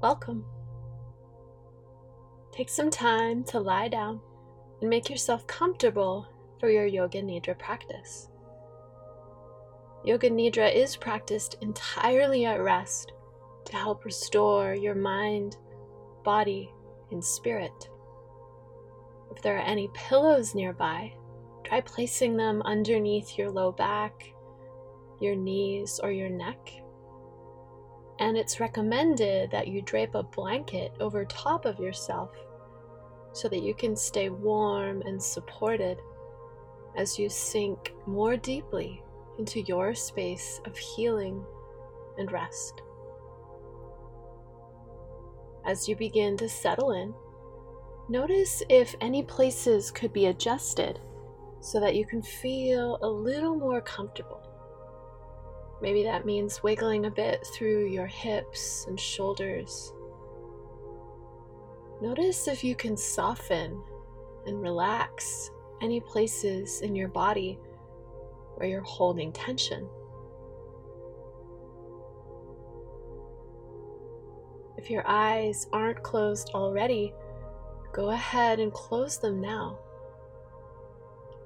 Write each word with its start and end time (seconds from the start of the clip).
Welcome. 0.00 0.44
Take 2.52 2.68
some 2.68 2.88
time 2.88 3.42
to 3.44 3.58
lie 3.58 3.88
down 3.88 4.20
and 4.80 4.88
make 4.88 5.10
yourself 5.10 5.44
comfortable 5.48 6.28
for 6.60 6.70
your 6.70 6.86
Yoga 6.86 7.20
Nidra 7.20 7.58
practice. 7.58 8.28
Yoga 10.04 10.30
Nidra 10.30 10.72
is 10.72 10.96
practiced 10.96 11.56
entirely 11.62 12.44
at 12.44 12.62
rest 12.62 13.10
to 13.64 13.76
help 13.76 14.04
restore 14.04 14.72
your 14.72 14.94
mind, 14.94 15.56
body, 16.22 16.72
and 17.10 17.24
spirit. 17.24 17.88
If 19.34 19.42
there 19.42 19.56
are 19.56 19.66
any 19.66 19.90
pillows 19.94 20.54
nearby, 20.54 21.12
try 21.64 21.80
placing 21.80 22.36
them 22.36 22.62
underneath 22.64 23.36
your 23.36 23.50
low 23.50 23.72
back, 23.72 24.32
your 25.20 25.34
knees, 25.34 25.98
or 26.00 26.12
your 26.12 26.30
neck. 26.30 26.70
And 28.20 28.36
it's 28.36 28.60
recommended 28.60 29.50
that 29.52 29.68
you 29.68 29.80
drape 29.82 30.14
a 30.14 30.22
blanket 30.22 30.92
over 31.00 31.24
top 31.24 31.64
of 31.64 31.78
yourself 31.78 32.30
so 33.32 33.48
that 33.48 33.62
you 33.62 33.74
can 33.74 33.94
stay 33.94 34.28
warm 34.28 35.02
and 35.02 35.22
supported 35.22 35.98
as 36.96 37.18
you 37.18 37.28
sink 37.28 37.92
more 38.06 38.36
deeply 38.36 39.02
into 39.38 39.60
your 39.62 39.94
space 39.94 40.60
of 40.64 40.76
healing 40.76 41.44
and 42.18 42.32
rest. 42.32 42.82
As 45.64 45.86
you 45.86 45.94
begin 45.94 46.36
to 46.38 46.48
settle 46.48 46.92
in, 46.92 47.14
notice 48.08 48.62
if 48.68 48.96
any 49.00 49.22
places 49.22 49.90
could 49.92 50.12
be 50.12 50.26
adjusted 50.26 50.98
so 51.60 51.78
that 51.78 51.94
you 51.94 52.06
can 52.06 52.22
feel 52.22 52.98
a 53.02 53.06
little 53.06 53.54
more 53.54 53.80
comfortable. 53.80 54.47
Maybe 55.80 56.02
that 56.04 56.26
means 56.26 56.62
wiggling 56.62 57.06
a 57.06 57.10
bit 57.10 57.46
through 57.54 57.86
your 57.86 58.06
hips 58.06 58.86
and 58.88 58.98
shoulders. 58.98 59.92
Notice 62.00 62.48
if 62.48 62.64
you 62.64 62.74
can 62.74 62.96
soften 62.96 63.82
and 64.46 64.60
relax 64.60 65.50
any 65.80 66.00
places 66.00 66.80
in 66.80 66.96
your 66.96 67.08
body 67.08 67.58
where 68.56 68.68
you're 68.68 68.80
holding 68.82 69.32
tension. 69.32 69.88
If 74.76 74.90
your 74.90 75.04
eyes 75.06 75.68
aren't 75.72 76.02
closed 76.02 76.50
already, 76.54 77.12
go 77.92 78.10
ahead 78.10 78.58
and 78.60 78.72
close 78.72 79.18
them 79.18 79.40
now. 79.40 79.78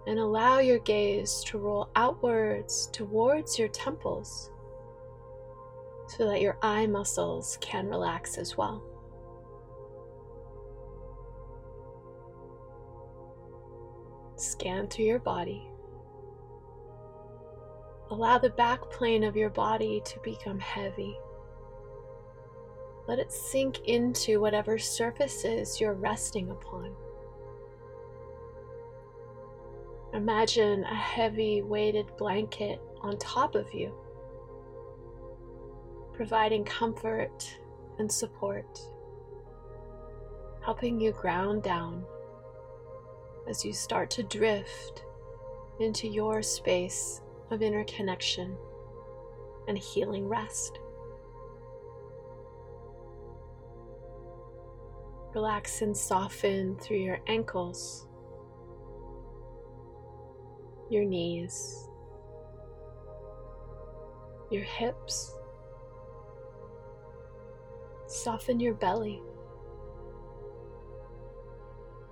And 0.06 0.19
allow 0.19 0.58
your 0.58 0.81
gaze 0.81 1.42
to 1.47 1.58
roll 1.58 1.89
outwards 1.95 2.89
towards 2.92 3.58
your 3.58 3.69
temples 3.69 4.50
so 6.09 6.27
that 6.27 6.41
your 6.41 6.59
eye 6.61 6.86
muscles 6.86 7.56
can 7.61 7.86
relax 7.89 8.36
as 8.36 8.56
well. 8.56 8.83
Scan 14.36 14.89
through 14.89 15.05
your 15.05 15.20
body. 15.20 15.69
Allow 18.11 18.39
the 18.39 18.50
back 18.50 18.91
plane 18.91 19.25
of 19.25 19.37
your 19.37 19.50
body 19.50 20.03
to 20.05 20.19
become 20.20 20.59
heavy. 20.59 21.16
Let 23.09 23.19
it 23.19 23.33
sink 23.33 23.81
into 23.87 24.41
whatever 24.41 24.78
surfaces 24.78 25.81
you're 25.81 25.94
resting 25.94 26.50
upon. 26.50 26.94
Imagine 30.15 30.85
a 30.85 30.95
heavy 30.95 31.63
weighted 31.63 32.07
blanket 32.19 32.81
on 33.01 33.17
top 33.17 33.55
of 33.55 33.73
you, 33.73 33.95
providing 36.13 36.65
comfort 36.65 37.59
and 37.99 38.13
support, 38.13 38.79
helping 40.63 41.01
you 41.01 41.12
ground 41.12 41.62
down 41.62 42.05
as 43.49 43.65
you 43.65 43.72
start 43.72 44.11
to 44.11 44.22
drift 44.22 45.03
into 45.81 46.06
your 46.06 46.43
space 46.43 47.22
of 47.51 47.62
inner 47.62 47.84
connection 47.84 48.55
and 49.67 49.78
healing 49.78 50.28
rest. 50.28 50.78
Relax 55.34 55.81
and 55.81 55.97
soften 55.97 56.77
through 56.77 56.99
your 56.99 57.21
ankles, 57.27 58.06
your 60.92 61.04
knees, 61.04 61.88
your 64.50 64.62
hips. 64.62 65.34
Soften 68.06 68.60
your 68.60 68.75
belly, 68.75 69.22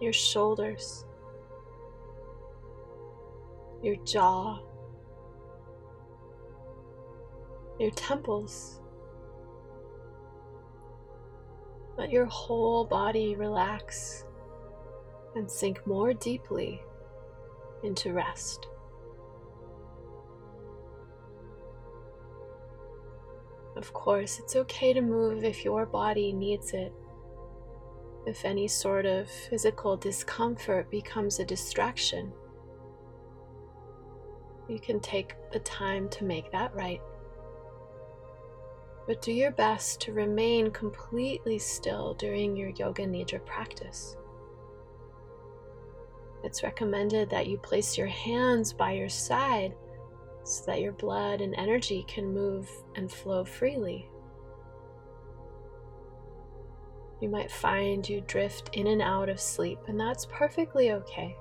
your 0.01 0.15
shoulders, 0.15 1.05
your 3.83 3.97
jaw 3.97 4.61
your 7.81 7.91
temples. 7.93 8.79
Let 11.97 12.11
your 12.11 12.27
whole 12.27 12.85
body 12.85 13.35
relax 13.35 14.27
and 15.35 15.51
sink 15.51 15.87
more 15.87 16.13
deeply 16.13 16.83
into 17.83 18.13
rest. 18.13 18.69
Of 23.81 23.93
course, 23.93 24.39
it's 24.39 24.55
okay 24.55 24.93
to 24.93 25.01
move 25.01 25.43
if 25.43 25.65
your 25.65 25.87
body 25.87 26.33
needs 26.33 26.73
it. 26.73 26.93
If 28.27 28.45
any 28.45 28.69
sort 28.69 29.07
of 29.07 29.29
physical 29.29 29.97
discomfort 29.97 30.89
becomes 30.91 31.41
a 31.41 31.45
distraction, 31.45 32.33
you 34.69 34.79
can 34.79 35.01
take 35.01 35.35
the 35.51 35.59
time 35.61 36.09
to 36.11 36.25
make 36.25 36.53
that 36.53 36.73
right 36.77 37.01
but 39.11 39.23
do 39.23 39.33
your 39.33 39.51
best 39.51 40.01
to 40.01 40.13
remain 40.13 40.71
completely 40.71 41.59
still 41.59 42.15
during 42.15 42.57
your 42.57 42.69
Yoga 42.69 43.05
Nidra 43.05 43.45
practice. 43.45 44.17
It's 46.45 46.63
recommended 46.63 47.29
that 47.31 47.49
you 47.49 47.59
place 47.59 47.99
your 47.99 48.07
hands 48.07 48.73
by 48.73 48.93
your 48.93 49.09
side 49.09 49.75
so 50.51 50.65
that 50.67 50.81
your 50.81 50.93
blood 50.93 51.41
and 51.41 51.55
energy 51.57 52.05
can 52.09 52.33
move 52.33 52.69
and 52.97 53.11
flow 53.11 53.45
freely. 53.45 54.09
You 57.21 57.29
might 57.29 57.51
find 57.51 58.09
you 58.09 58.23
drift 58.23 58.71
in 58.73 58.87
and 58.87 59.03
out 59.03 59.29
of 59.29 59.41
sleep, 59.41 59.79
and 59.87 60.01
that's 60.01 60.27
perfectly 60.27 60.93
okay. 60.93 61.37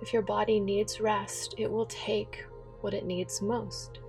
If 0.00 0.12
your 0.12 0.22
body 0.22 0.58
needs 0.58 1.00
rest, 1.00 1.54
it 1.58 1.70
will 1.70 1.86
take 1.86 2.44
what 2.80 2.94
it 2.94 3.04
needs 3.04 3.42
most 3.42 4.00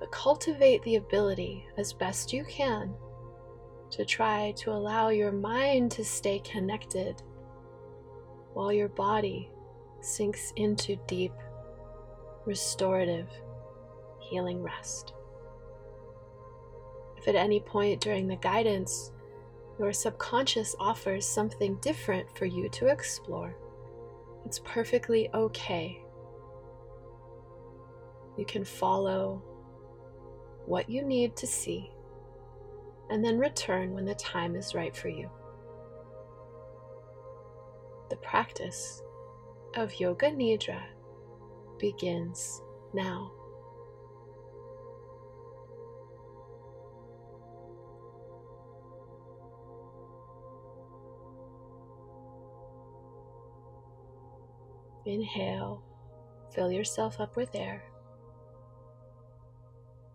but 0.00 0.10
cultivate 0.10 0.82
the 0.82 0.96
ability 0.96 1.66
as 1.76 1.92
best 1.92 2.32
you 2.32 2.42
can 2.44 2.92
to 3.90 4.04
try 4.04 4.52
to 4.56 4.72
allow 4.72 5.10
your 5.10 5.30
mind 5.30 5.92
to 5.92 6.04
stay 6.04 6.38
connected 6.40 7.22
while 8.54 8.72
your 8.72 8.88
body 8.88 9.50
sinks 10.04 10.52
into 10.56 10.96
deep, 11.06 11.32
restorative, 12.46 13.28
healing 14.20 14.62
rest. 14.62 15.12
If 17.16 17.28
at 17.28 17.34
any 17.34 17.60
point 17.60 18.00
during 18.00 18.26
the 18.26 18.36
guidance 18.36 19.12
your 19.78 19.92
subconscious 19.92 20.76
offers 20.78 21.26
something 21.26 21.76
different 21.76 22.36
for 22.36 22.44
you 22.44 22.68
to 22.70 22.86
explore, 22.86 23.56
it's 24.44 24.60
perfectly 24.60 25.28
okay. 25.34 26.02
You 28.38 28.44
can 28.44 28.64
follow 28.64 29.42
what 30.66 30.88
you 30.88 31.02
need 31.02 31.36
to 31.36 31.46
see, 31.46 31.90
and 33.10 33.24
then 33.24 33.38
return 33.38 33.92
when 33.92 34.04
the 34.04 34.14
time 34.14 34.54
is 34.54 34.74
right 34.74 34.94
for 34.94 35.08
you. 35.08 35.30
The 38.08 38.16
practice 38.16 39.02
of 39.76 39.98
Yoga 40.00 40.26
Nidra 40.26 40.82
begins 41.78 42.60
now. 42.92 43.32
Inhale, 55.06 55.82
fill 56.54 56.70
yourself 56.70 57.20
up 57.20 57.36
with 57.36 57.54
air. 57.54 57.82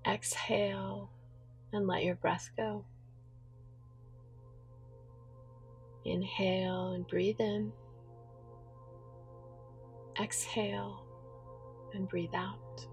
Exhale 0.08 1.10
and 1.74 1.88
let 1.88 2.04
your 2.04 2.16
breath 2.16 2.52
go. 2.56 2.86
Inhale 6.06 6.92
and 6.94 7.08
breathe 7.08 7.42
in. 7.42 7.74
Exhale 10.20 11.04
and 11.94 12.08
breathe 12.08 12.34
out. 12.34 12.88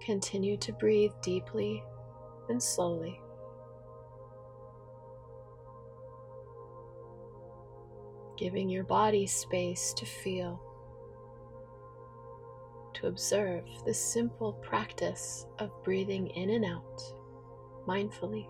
Continue 0.00 0.56
to 0.58 0.72
breathe 0.72 1.12
deeply 1.22 1.82
and 2.48 2.62
slowly. 2.62 3.20
Giving 8.36 8.68
your 8.68 8.84
body 8.84 9.26
space 9.26 9.92
to 9.94 10.06
feel, 10.06 10.60
to 12.94 13.06
observe 13.06 13.64
the 13.84 13.94
simple 13.94 14.54
practice 14.54 15.46
of 15.58 15.70
breathing 15.84 16.28
in 16.28 16.50
and 16.50 16.64
out 16.64 17.02
mindfully. 17.86 18.46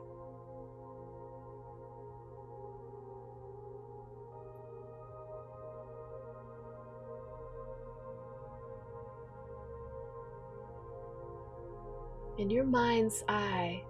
In 12.41 12.49
your 12.49 12.65
mind's 12.65 13.23
eye, 13.29 13.85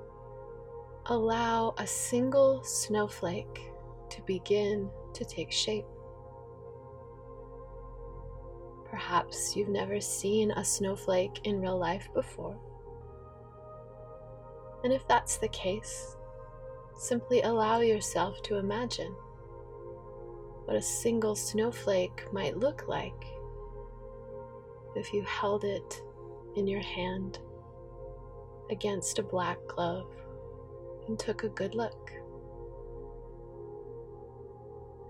allow 1.06 1.72
a 1.78 1.86
single 1.86 2.60
snowflake 2.64 3.70
to 4.08 4.20
begin 4.22 4.90
to 5.14 5.24
take 5.24 5.52
shape. 5.52 5.86
Perhaps 8.90 9.54
you've 9.54 9.68
never 9.68 10.00
seen 10.00 10.50
a 10.50 10.64
snowflake 10.64 11.42
in 11.44 11.60
real 11.60 11.78
life 11.78 12.08
before. 12.12 12.58
And 14.82 14.92
if 14.92 15.06
that's 15.06 15.36
the 15.36 15.48
case, 15.50 16.16
simply 16.98 17.42
allow 17.42 17.78
yourself 17.78 18.42
to 18.42 18.56
imagine 18.56 19.12
what 20.64 20.76
a 20.76 20.82
single 20.82 21.36
snowflake 21.36 22.24
might 22.32 22.56
look 22.56 22.88
like 22.88 23.26
if 24.96 25.14
you 25.14 25.22
held 25.22 25.62
it 25.62 26.02
in 26.56 26.66
your 26.66 26.80
hand 26.80 27.38
against 28.70 29.18
a 29.18 29.22
black 29.22 29.58
glove 29.66 30.10
and 31.08 31.18
took 31.18 31.42
a 31.42 31.48
good 31.48 31.74
look. 31.74 32.12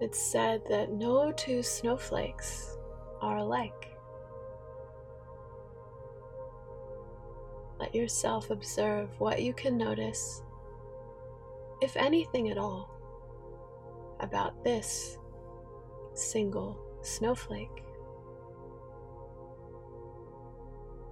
It's 0.00 0.18
said 0.18 0.62
that 0.70 0.92
no 0.92 1.30
two 1.32 1.62
snowflakes 1.62 2.78
are 3.20 3.36
alike. 3.36 3.86
Let 7.78 7.94
yourself 7.94 8.50
observe 8.50 9.08
what 9.18 9.42
you 9.42 9.52
can 9.52 9.76
notice, 9.76 10.42
if 11.82 11.96
anything 11.96 12.50
at 12.50 12.58
all, 12.58 12.90
about 14.20 14.64
this 14.64 15.18
single 16.14 16.78
snowflake. 17.02 17.84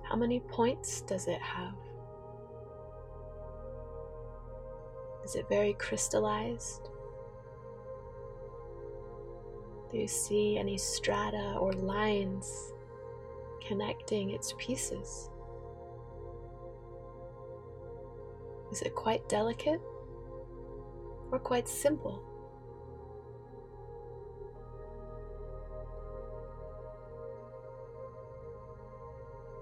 How 0.02 0.16
many 0.16 0.40
points 0.40 1.02
does 1.02 1.26
it 1.26 1.40
have? 1.40 1.74
Is 5.28 5.34
it 5.34 5.46
very 5.50 5.74
crystallized? 5.74 6.88
Do 9.90 9.98
you 9.98 10.08
see 10.08 10.56
any 10.56 10.78
strata 10.78 11.54
or 11.60 11.74
lines 11.74 12.72
connecting 13.60 14.30
its 14.30 14.54
pieces? 14.56 15.28
Is 18.72 18.80
it 18.80 18.94
quite 18.94 19.28
delicate 19.28 19.82
or 21.30 21.38
quite 21.38 21.68
simple? 21.68 22.22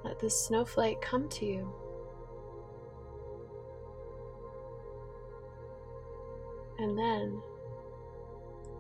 Let 0.05 0.21
the 0.21 0.31
snowflake 0.31 1.01
come 1.01 1.29
to 1.31 1.45
you. 1.45 1.86
And 6.87 6.97
then 6.97 7.43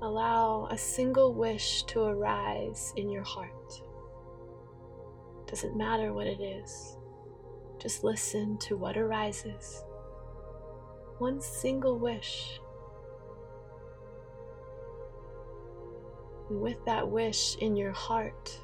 allow 0.00 0.68
a 0.70 0.78
single 0.78 1.34
wish 1.34 1.82
to 1.86 2.02
arise 2.02 2.92
in 2.94 3.10
your 3.10 3.24
heart. 3.24 3.82
Doesn't 5.48 5.76
matter 5.76 6.12
what 6.12 6.28
it 6.28 6.40
is, 6.40 6.98
just 7.80 8.04
listen 8.04 8.58
to 8.58 8.76
what 8.76 8.96
arises. 8.96 9.82
One 11.18 11.40
single 11.40 11.98
wish. 11.98 12.60
And 16.48 16.60
with 16.60 16.78
that 16.84 17.10
wish 17.10 17.56
in 17.56 17.74
your 17.74 17.90
heart, 17.90 18.56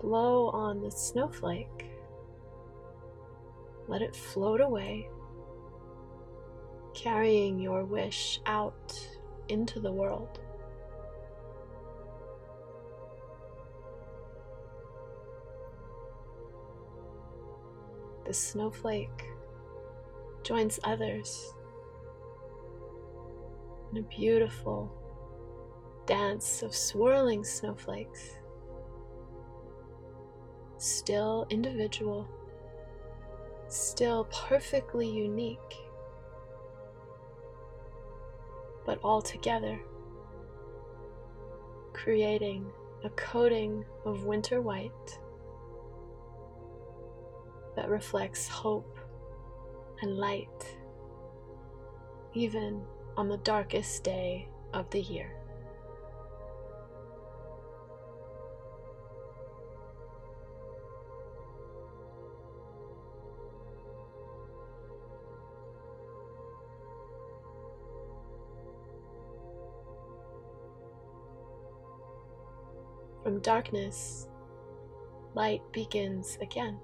blow 0.00 0.50
on 0.50 0.80
the 0.80 0.92
snowflake. 0.92 1.90
Let 3.88 4.00
it 4.00 4.14
float 4.14 4.60
away 4.60 5.08
carrying 7.02 7.58
your 7.58 7.84
wish 7.84 8.40
out 8.46 8.96
into 9.48 9.80
the 9.80 9.90
world. 9.90 10.38
The 18.24 18.32
snowflake 18.32 19.26
joins 20.44 20.78
others 20.84 21.52
in 23.90 23.98
a 23.98 24.02
beautiful 24.02 24.92
dance 26.06 26.62
of 26.62 26.72
swirling 26.72 27.42
snowflakes, 27.42 28.36
still 30.78 31.48
individual, 31.50 32.28
still 33.68 34.24
perfectly 34.32 35.08
unique 35.08 35.58
but 38.84 38.98
all 39.02 39.22
together, 39.22 39.80
creating 41.92 42.70
a 43.04 43.10
coating 43.10 43.84
of 44.04 44.24
winter 44.24 44.60
white 44.60 45.18
that 47.76 47.88
reflects 47.88 48.48
hope 48.48 48.98
and 50.02 50.16
light, 50.16 50.76
even 52.34 52.82
on 53.16 53.28
the 53.28 53.36
darkest 53.38 54.04
day 54.04 54.48
of 54.72 54.88
the 54.90 55.00
year. 55.00 55.41
Darkness, 73.42 74.28
light 75.34 75.62
begins 75.72 76.38
again. 76.40 76.78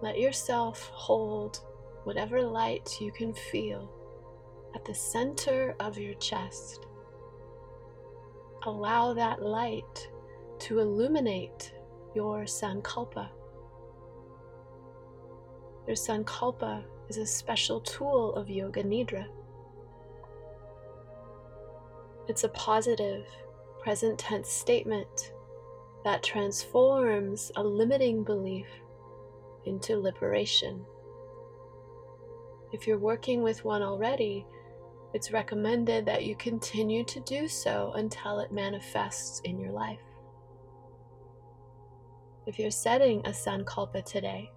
Let 0.00 0.18
yourself 0.18 0.90
hold 0.94 1.60
whatever 2.04 2.42
light 2.42 2.98
you 3.00 3.10
can 3.10 3.34
feel 3.34 3.90
at 4.74 4.84
the 4.84 4.94
center 4.94 5.74
of 5.80 5.98
your 5.98 6.14
chest. 6.14 6.86
Allow 8.64 9.14
that 9.14 9.42
light 9.42 10.08
to 10.60 10.80
illuminate 10.80 11.72
your 12.14 12.42
Sankalpa. 12.42 13.28
Your 15.86 15.96
Sankalpa 15.96 16.84
is 17.08 17.16
a 17.16 17.26
special 17.26 17.80
tool 17.80 18.34
of 18.34 18.50
Yoga 18.50 18.82
Nidra. 18.82 19.26
It's 22.28 22.44
a 22.44 22.50
positive, 22.50 23.26
present 23.80 24.18
tense 24.18 24.50
statement 24.50 25.32
that 26.04 26.22
transforms 26.22 27.50
a 27.56 27.62
limiting 27.62 28.22
belief 28.22 28.66
into 29.64 29.96
liberation. 29.96 30.84
If 32.70 32.86
you're 32.86 32.98
working 32.98 33.42
with 33.42 33.64
one 33.64 33.82
already, 33.82 34.46
it's 35.14 35.32
recommended 35.32 36.04
that 36.04 36.26
you 36.26 36.36
continue 36.36 37.02
to 37.04 37.20
do 37.20 37.48
so 37.48 37.92
until 37.96 38.40
it 38.40 38.52
manifests 38.52 39.40
in 39.44 39.58
your 39.58 39.72
life. 39.72 39.98
If 42.46 42.58
you're 42.58 42.70
setting 42.70 43.20
a 43.20 43.30
Sankalpa 43.30 44.04
today, 44.04 44.50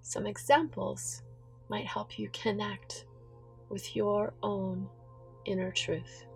some 0.00 0.26
examples 0.26 1.22
might 1.68 1.86
help 1.86 2.20
you 2.20 2.28
connect 2.32 3.06
with 3.70 3.96
your 3.96 4.34
own 4.42 4.88
inner 5.46 5.70
truth. 5.70 6.26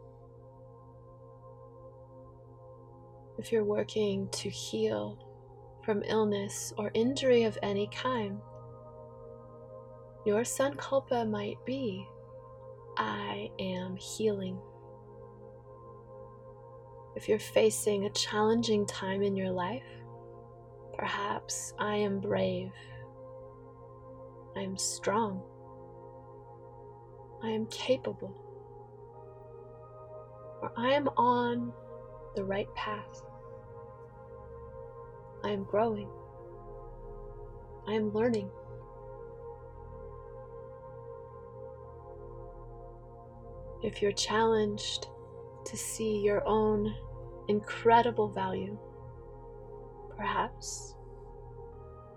If 3.36 3.50
you're 3.50 3.64
working 3.64 4.28
to 4.28 4.48
heal 4.48 5.18
from 5.84 6.02
illness 6.04 6.72
or 6.78 6.90
injury 6.94 7.42
of 7.42 7.58
any 7.62 7.88
kind, 7.88 8.38
your 10.24 10.42
sankalpa 10.42 11.28
might 11.28 11.58
be 11.66 12.06
I 12.96 13.50
am 13.58 13.96
healing. 13.96 14.58
If 17.16 17.28
you're 17.28 17.38
facing 17.38 18.04
a 18.04 18.10
challenging 18.10 18.86
time 18.86 19.22
in 19.22 19.36
your 19.36 19.50
life, 19.50 19.82
perhaps 20.96 21.74
I 21.78 21.96
am 21.96 22.20
brave, 22.20 22.70
I 24.56 24.60
am 24.60 24.76
strong, 24.78 25.42
I 27.44 27.50
am 27.50 27.66
capable, 27.66 28.34
or 30.62 30.72
I 30.78 30.94
am 30.94 31.08
on 31.08 31.74
the 32.34 32.42
right 32.42 32.74
path. 32.74 33.22
I 35.44 35.50
am 35.50 35.64
growing. 35.64 36.08
I 37.86 37.92
am 37.92 38.14
learning. 38.14 38.48
If 43.82 44.00
you're 44.00 44.12
challenged 44.12 45.08
to 45.66 45.76
see 45.76 46.20
your 46.20 46.42
own 46.48 46.94
incredible 47.48 48.30
value, 48.30 48.78
perhaps 50.16 50.94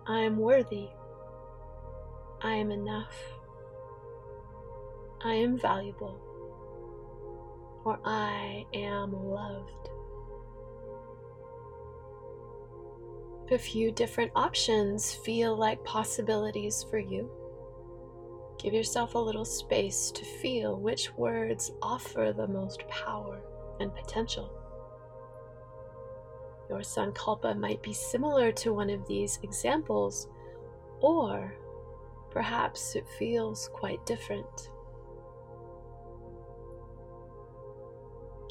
I 0.08 0.22
am 0.22 0.38
worthy. 0.38 0.88
I 2.42 2.54
am 2.54 2.72
enough. 2.72 3.37
I 5.24 5.34
am 5.34 5.58
valuable. 5.58 6.20
Or 7.84 8.00
I 8.06 8.66
am 8.74 9.14
loved. 9.14 9.90
If 13.46 13.52
a 13.52 13.58
few 13.58 13.92
different 13.92 14.32
options 14.36 15.14
feel 15.14 15.56
like 15.56 15.84
possibilities 15.84 16.86
for 16.90 17.00
you. 17.00 17.32
Give 18.60 18.74
yourself 18.74 19.16
a 19.16 19.20
little 19.20 19.46
space 19.46 20.12
to 20.12 20.26
feel 20.26 20.78
which 20.78 21.16
words 21.16 21.72
offer 21.82 22.34
the 22.36 22.48
most 22.48 22.88
power 22.88 23.40
and 23.80 23.94
potential. 23.96 24.52
Your 26.70 26.80
Sankalpa 26.80 27.58
might 27.58 27.82
be 27.82 27.94
similar 27.94 28.52
to 28.52 28.74
one 28.74 28.90
of 28.90 29.08
these 29.08 29.40
examples, 29.44 30.28
or 31.00 31.56
perhaps 32.32 32.96
it 32.96 33.06
feels 33.18 33.70
quite 33.74 34.06
different. 34.06 34.70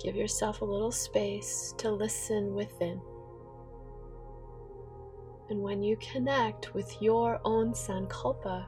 Give 0.02 0.16
yourself 0.16 0.60
a 0.60 0.64
little 0.64 0.92
space 0.92 1.74
to 1.78 1.90
listen 1.90 2.54
within. 2.54 3.00
And 5.48 5.62
when 5.62 5.82
you 5.82 5.96
connect 5.96 6.74
with 6.74 7.00
your 7.00 7.40
own 7.44 7.72
Sankalpa, 7.72 8.66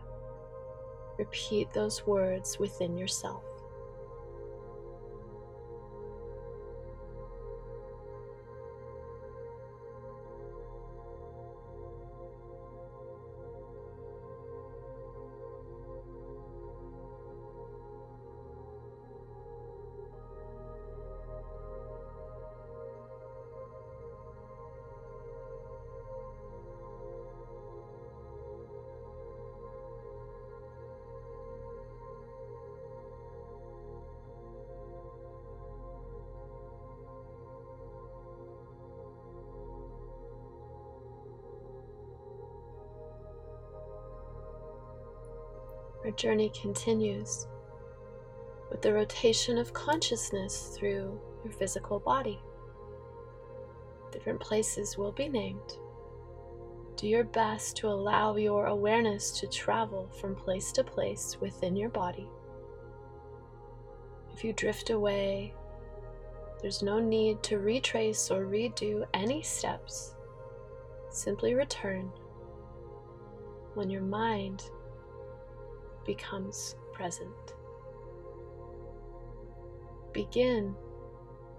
repeat 1.19 1.73
those 1.73 2.07
words 2.07 2.59
within 2.59 2.97
yourself. 2.97 3.48
Journey 46.29 46.53
continues 46.61 47.47
with 48.71 48.83
the 48.83 48.93
rotation 48.93 49.57
of 49.57 49.73
consciousness 49.73 50.77
through 50.77 51.19
your 51.43 51.55
physical 51.55 51.99
body. 51.99 52.39
Different 54.13 54.39
places 54.39 54.99
will 54.99 55.13
be 55.13 55.27
named. 55.27 55.79
Do 56.97 57.09
your 57.09 57.25
best 57.25 57.79
to 57.79 57.89
allow 57.89 58.37
your 58.37 58.67
awareness 58.67 59.31
to 59.41 59.47
travel 59.47 60.11
from 60.21 60.37
place 60.37 60.71
to 60.73 60.85
place 60.85 61.39
within 61.41 61.75
your 61.75 61.89
body. 61.89 62.29
If 64.35 64.45
you 64.45 64.53
drift 64.53 64.91
away, 64.91 65.55
there's 66.61 66.83
no 66.83 67.01
need 67.01 67.43
to 67.45 67.59
retrace 67.59 68.31
or 68.31 68.45
redo 68.45 69.07
any 69.15 69.41
steps. 69.41 70.15
Simply 71.09 71.55
return 71.55 72.13
when 73.73 73.89
your 73.89 74.03
mind 74.03 74.71
becomes 76.09 76.75
present. 76.95 77.53
Begin 80.15 80.75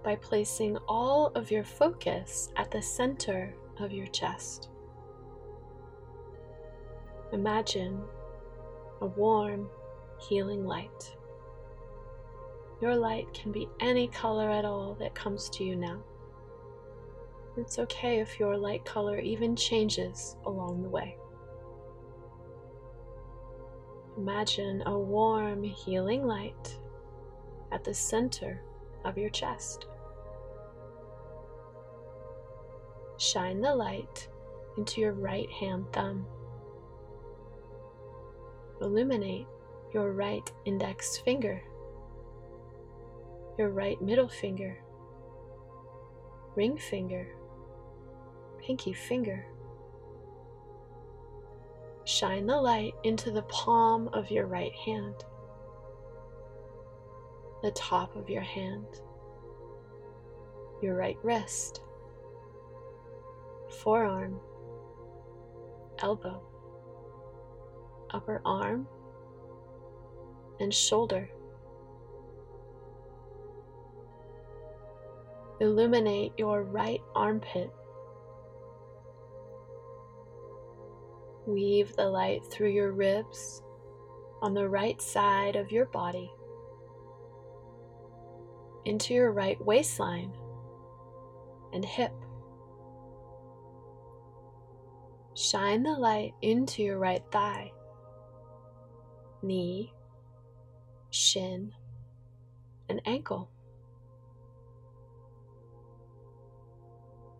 by 0.02 0.16
placing 0.16 0.76
all 0.88 1.28
of 1.36 1.52
your 1.52 1.62
focus 1.62 2.48
at 2.56 2.68
the 2.72 2.82
center 2.82 3.54
of 3.78 3.92
your 3.92 4.08
chest. 4.08 4.68
Imagine 7.32 8.02
a 9.00 9.06
warm, 9.06 9.70
healing 10.18 10.66
light. 10.66 11.16
Your 12.82 12.96
light 12.96 13.32
can 13.32 13.52
be 13.52 13.68
any 13.78 14.08
color 14.08 14.50
at 14.50 14.64
all 14.64 14.96
that 14.98 15.14
comes 15.14 15.48
to 15.50 15.64
you 15.64 15.76
now. 15.76 16.02
It's 17.56 17.78
okay 17.78 18.18
if 18.18 18.40
your 18.40 18.56
light 18.56 18.84
color 18.84 19.20
even 19.20 19.54
changes 19.54 20.34
along 20.44 20.82
the 20.82 20.88
way. 20.88 21.16
Imagine 24.16 24.82
a 24.86 24.98
warm, 24.98 25.62
healing 25.62 26.26
light 26.26 26.76
at 27.72 27.84
the 27.84 27.94
center 27.94 28.60
of 29.04 29.16
your 29.16 29.30
chest. 29.30 29.86
Shine 33.18 33.60
the 33.60 33.74
light 33.74 34.28
into 34.76 35.00
your 35.00 35.12
right 35.12 35.50
hand 35.50 35.86
thumb. 35.92 36.26
Illuminate 38.80 39.46
your 39.92 40.12
right 40.12 40.50
index 40.64 41.18
finger, 41.18 41.62
your 43.58 43.70
right 43.70 44.00
middle 44.00 44.28
finger, 44.28 44.78
ring 46.56 46.78
finger, 46.78 47.28
pinky 48.58 48.92
finger 48.92 49.46
Shine 52.10 52.46
the 52.46 52.60
light 52.60 52.96
into 53.04 53.30
the 53.30 53.42
palm 53.42 54.08
of 54.12 54.32
your 54.32 54.46
right 54.46 54.72
hand, 54.72 55.14
the 57.62 57.70
top 57.70 58.16
of 58.16 58.28
your 58.28 58.42
hand, 58.42 58.84
your 60.82 60.96
right 60.96 61.16
wrist, 61.22 61.82
forearm, 63.68 64.40
elbow, 66.00 66.42
upper 68.10 68.42
arm, 68.44 68.88
and 70.58 70.74
shoulder. 70.74 71.30
Illuminate 75.60 76.32
your 76.36 76.64
right 76.64 77.00
armpit 77.14 77.70
Weave 81.50 81.96
the 81.96 82.08
light 82.08 82.44
through 82.50 82.70
your 82.70 82.92
ribs 82.92 83.62
on 84.40 84.54
the 84.54 84.68
right 84.68 85.02
side 85.02 85.56
of 85.56 85.72
your 85.72 85.86
body 85.86 86.30
into 88.84 89.14
your 89.14 89.32
right 89.32 89.60
waistline 89.64 90.32
and 91.72 91.84
hip. 91.84 92.12
Shine 95.34 95.82
the 95.82 95.92
light 95.92 96.34
into 96.40 96.82
your 96.82 96.98
right 96.98 97.22
thigh, 97.32 97.72
knee, 99.42 99.92
shin, 101.10 101.72
and 102.88 103.02
ankle. 103.06 103.50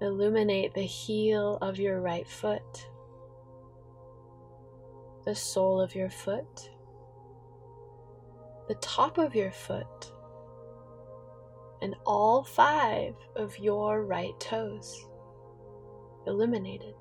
Illuminate 0.00 0.74
the 0.74 0.82
heel 0.82 1.58
of 1.60 1.78
your 1.78 2.00
right 2.00 2.26
foot 2.26 2.88
the 5.30 5.36
sole 5.36 5.80
of 5.80 5.94
your 5.94 6.10
foot, 6.10 6.72
the 8.66 8.74
top 8.80 9.16
of 9.16 9.32
your 9.32 9.52
foot, 9.52 10.12
and 11.80 11.94
all 12.04 12.42
five 12.42 13.14
of 13.36 13.56
your 13.56 14.02
right 14.02 14.34
toes 14.40 15.06
illuminated. 16.26 16.94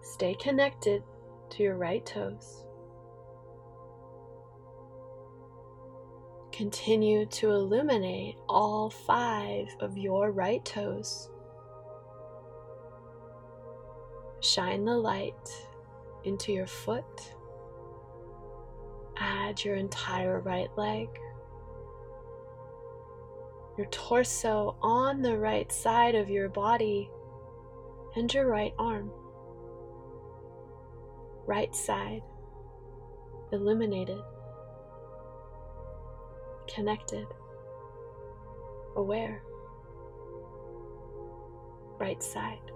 Stay 0.00 0.34
connected 0.36 1.02
to 1.50 1.62
your 1.62 1.76
right 1.76 2.06
toes. 2.06 2.64
Continue 6.50 7.26
to 7.26 7.50
illuminate 7.50 8.36
all 8.48 8.88
five 8.88 9.66
of 9.80 9.98
your 9.98 10.30
right 10.30 10.64
toes. 10.64 11.28
Shine 14.40 14.84
the 14.84 14.96
light 14.96 15.66
into 16.24 16.52
your 16.52 16.66
foot. 16.66 17.34
Add 19.16 19.64
your 19.64 19.76
entire 19.76 20.40
right 20.40 20.70
leg. 20.76 21.08
Your 23.76 23.86
torso 23.88 24.76
on 24.82 25.22
the 25.22 25.38
right 25.38 25.70
side 25.70 26.14
of 26.14 26.30
your 26.30 26.48
body 26.48 27.10
and 28.16 28.32
your 28.32 28.46
right 28.46 28.74
arm. 28.78 29.10
Right 31.46 31.74
side 31.74 32.22
illuminated, 33.52 34.20
connected, 36.72 37.26
aware. 38.96 39.42
Right 41.98 42.22
side. 42.22 42.67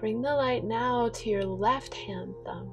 Bring 0.00 0.22
the 0.22 0.34
light 0.34 0.64
now 0.64 1.10
to 1.10 1.28
your 1.28 1.44
left 1.44 1.94
hand 1.94 2.34
thumb. 2.46 2.72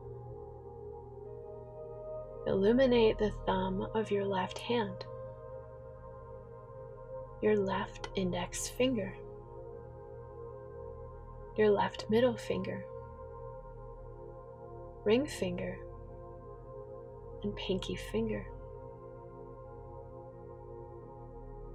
Illuminate 2.48 3.17
the 3.17 3.34
thumb 3.46 3.86
of 3.93 4.10
your 4.10 4.24
left 4.24 4.57
hand, 4.60 5.05
your 7.41 7.57
left 7.57 8.07
index 8.15 8.69
finger, 8.69 9.13
your 11.57 11.69
left 11.69 12.10
middle 12.10 12.38
finger, 12.38 12.86
ring 15.03 15.25
finger, 15.25 15.77
and 17.43 17.53
pinky 17.57 17.96
finger. 17.96 18.48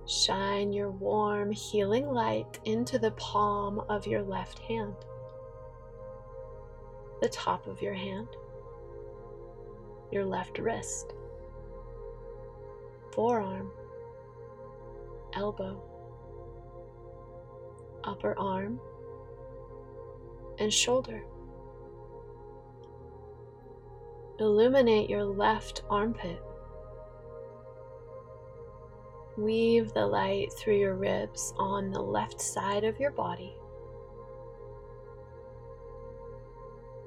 Shine 0.07 0.73
your 0.73 0.91
warm, 0.91 1.53
healing 1.53 2.07
light 2.07 2.59
into 2.65 2.99
the 2.99 3.11
palm 3.13 3.81
of 3.91 4.07
your 4.07 4.23
left 4.23 4.59
hand 4.61 4.95
the 7.23 7.29
top 7.29 7.69
of 7.69 7.81
your 7.81 7.95
hand, 7.95 8.27
your 10.11 10.25
left 10.25 10.59
wrist, 10.59 11.15
forearm, 13.13 13.71
elbow, 15.33 15.81
upper 18.03 18.37
arm, 18.37 18.81
and 20.59 20.75
shoulder. 20.75 21.23
Illuminate 24.41 25.09
your 25.09 25.25
left 25.25 25.85
armpit. 25.89 26.43
Weave 29.37 29.93
the 29.93 30.05
light 30.05 30.53
through 30.55 30.79
your 30.79 30.97
ribs 30.97 31.55
on 31.57 31.93
the 31.93 32.03
left 32.03 32.41
side 32.41 32.83
of 32.83 32.99
your 32.99 33.13
body. 33.13 33.55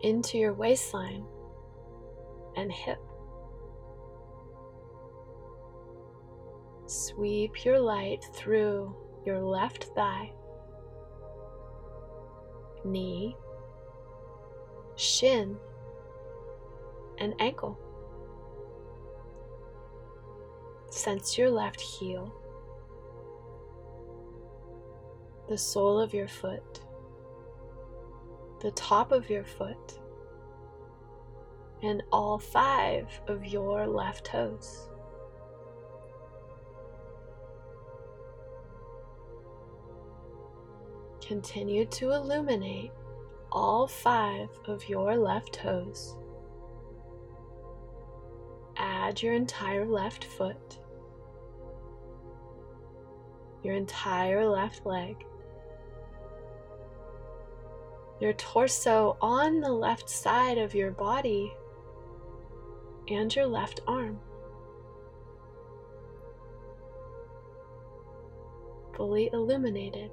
Into 0.06 0.38
your 0.38 0.54
waistline 0.54 1.26
and 2.56 2.72
hip. 2.72 3.00
Sweep 6.86 7.66
your 7.66 7.80
light 7.80 8.24
through 8.36 8.96
your 9.26 9.42
left 9.42 9.86
thigh, 9.96 10.32
knee, 12.84 13.36
shin, 14.96 15.58
and 17.18 17.34
ankle. 17.40 17.80
Sense 20.92 21.36
your 21.36 21.50
left 21.50 21.82
heel, 21.82 22.32
the 25.50 25.58
sole 25.58 26.00
of 26.00 26.14
your 26.14 26.28
foot 26.28 26.82
the 28.66 28.72
top 28.72 29.12
of 29.12 29.30
your 29.30 29.44
foot, 29.44 30.00
and 31.86 32.02
all 32.12 32.40
five 32.40 33.08
of 33.28 33.46
your 33.46 33.86
left 33.86 34.26
toes. 34.26 34.90
Continue 41.22 41.86
to 41.86 42.12
illuminate 42.12 42.92
all 43.52 43.88
five 43.88 44.50
of 44.66 44.90
your 44.90 45.16
left 45.16 45.54
toes. 45.54 46.16
Add 48.78 49.22
your 49.22 49.34
entire 49.34 49.86
left 49.86 50.26
foot, 50.26 50.80
your 53.64 53.76
entire 53.76 54.46
left 54.48 54.86
leg 54.86 55.24
your 58.20 58.34
torso 58.34 59.18
on 59.22 59.60
the 59.60 59.72
left 59.72 60.10
side 60.10 60.58
of 60.58 60.74
your 60.74 60.92
body 60.92 61.54
and 63.10 63.36
your 63.36 63.46
left 63.46 63.82
arm. 63.88 64.20
Fully 68.96 69.30
illuminated, 69.34 70.12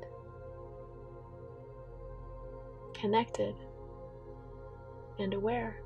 connected, 2.95 3.55
and 5.19 5.35
aware. 5.35 5.81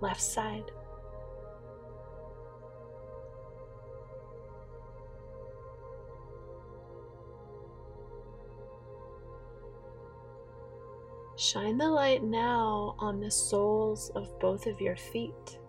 Left 0.00 0.20
side. 0.20 0.70
Shine 11.46 11.78
the 11.78 11.88
light 11.88 12.24
now 12.24 12.96
on 12.98 13.20
the 13.20 13.30
soles 13.30 14.10
of 14.16 14.36
both 14.40 14.66
of 14.66 14.80
your 14.80 14.96
feet 14.96 15.60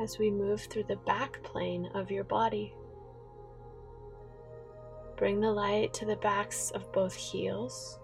as 0.00 0.18
we 0.18 0.30
move 0.30 0.62
through 0.62 0.84
the 0.84 0.96
back 0.96 1.42
plane 1.42 1.90
of 1.92 2.10
your 2.10 2.24
body. 2.24 2.74
Bring 5.18 5.40
the 5.40 5.52
light 5.52 5.92
to 5.94 6.06
the 6.06 6.16
backs 6.16 6.70
of 6.70 6.90
both 6.90 7.14
heels, 7.14 7.98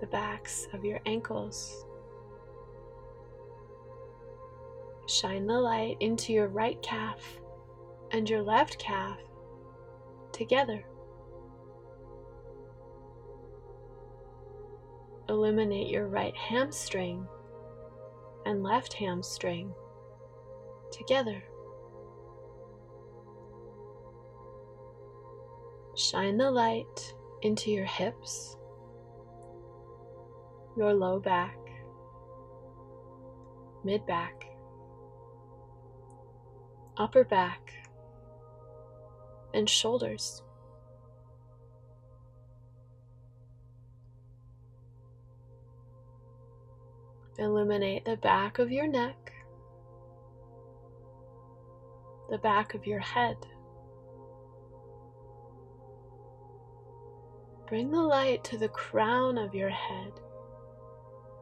the 0.00 0.06
backs 0.06 0.68
of 0.74 0.84
your 0.84 1.00
ankles. 1.06 1.86
Shine 5.08 5.48
the 5.48 5.58
light 5.58 5.96
into 5.98 6.32
your 6.32 6.46
right 6.46 6.80
calf 6.82 7.18
and 8.12 8.30
your 8.30 8.42
left 8.42 8.78
calf 8.78 9.18
together. 10.30 10.84
Illuminate 15.28 15.88
your 15.88 16.06
right 16.06 16.36
hamstring 16.36 17.26
and 18.46 18.62
left 18.62 18.92
hamstring 18.92 19.72
together. 20.92 21.42
Shine 25.96 26.36
the 26.36 26.50
light 26.50 27.14
into 27.42 27.70
your 27.70 27.86
hips, 27.86 28.56
your 30.76 30.92
low 30.92 31.18
back, 31.18 31.56
mid 33.82 34.04
back, 34.06 34.44
upper 36.96 37.24
back, 37.24 37.72
and 39.52 39.68
shoulders. 39.68 40.43
Illuminate 47.36 48.04
the 48.04 48.16
back 48.16 48.60
of 48.60 48.70
your 48.70 48.86
neck, 48.86 49.32
the 52.30 52.38
back 52.38 52.74
of 52.74 52.86
your 52.86 53.00
head. 53.00 53.36
Bring 57.66 57.90
the 57.90 58.02
light 58.02 58.44
to 58.44 58.56
the 58.56 58.68
crown 58.68 59.36
of 59.36 59.52
your 59.52 59.70
head, 59.70 60.12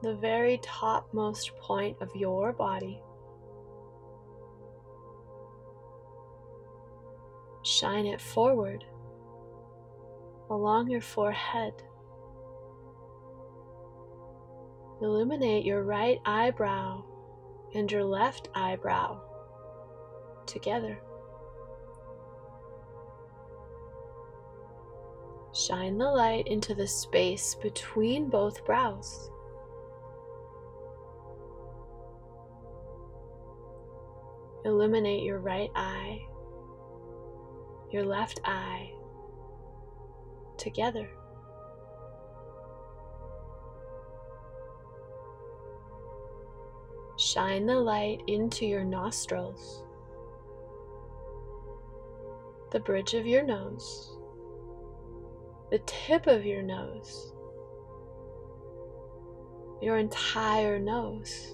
the 0.03 0.15
very 0.15 0.59
topmost 0.63 1.55
point 1.59 1.99
of 2.01 2.09
your 2.17 2.53
body. 2.53 3.03
Shine 7.65 8.07
it 8.07 8.21
forward 8.21 8.85
along 10.49 10.89
your 10.89 11.01
forehead 11.03 11.75
Illuminate 15.03 15.65
your 15.65 15.83
right 15.83 16.21
eyebrow 16.25 17.03
and 17.75 17.91
your 17.91 18.05
left 18.05 18.49
eyebrow 18.55 19.21
together. 20.47 21.01
Shine 25.53 25.99
the 25.99 26.09
light 26.09 26.47
into 26.47 26.73
the 26.73 26.87
space 26.87 27.57
between 27.57 28.31
both 28.31 28.65
brows. 28.65 29.29
Illuminate 34.65 35.25
your 35.25 35.41
right 35.41 35.71
eye, 35.75 36.21
your 37.91 38.05
left 38.05 38.41
eye 38.45 38.93
together. 40.57 41.11
Shine 47.23 47.67
the 47.67 47.79
light 47.79 48.21
into 48.27 48.67
your 48.67 48.83
nostrils, 48.83 49.85
the 52.73 52.81
bridge 52.81 53.15
of 53.15 53.29
your 53.29 53.45
nose, 53.45 54.19
the 55.71 55.79
tip 55.87 56.27
of 56.27 56.45
your 56.45 56.63
nose, 56.63 57.33
your 59.81 59.99
entire 59.99 60.81
nose. 60.81 61.53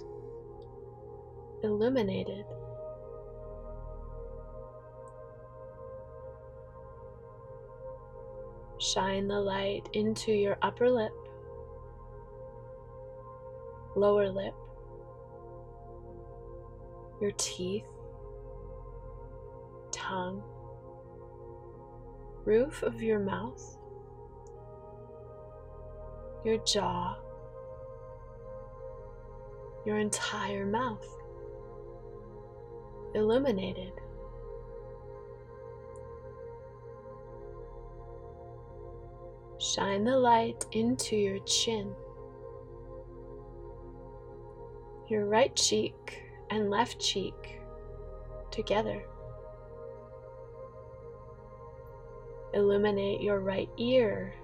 Illuminated. 1.63 2.47
Shine 8.79 9.29
the 9.29 9.39
light 9.39 9.87
into 9.93 10.33
your 10.33 10.57
upper 10.63 10.89
lip, 10.89 11.13
lower 13.95 14.31
lip, 14.31 14.55
your 17.21 17.33
teeth, 17.33 17.85
tongue, 19.91 20.43
roof 22.45 22.83
of 22.83 23.03
your 23.03 23.19
mouth, 23.19 23.77
your 26.45 26.59
jaw, 26.59 27.17
your 29.85 29.99
entire 29.99 30.65
mouth 30.65 31.07
illuminated. 33.15 33.93
Shine 39.59 40.05
the 40.05 40.17
light 40.17 40.65
into 40.73 41.17
your 41.17 41.41
chin, 41.41 41.93
your 45.09 45.27
right 45.27 45.55
cheek 45.57 46.28
and 46.51 46.71
left 46.71 47.01
cheek 47.01 47.61
together. 48.51 49.03
Illuminate 52.55 53.21
your 53.21 53.41
right 53.41 53.69
ear 53.79 54.35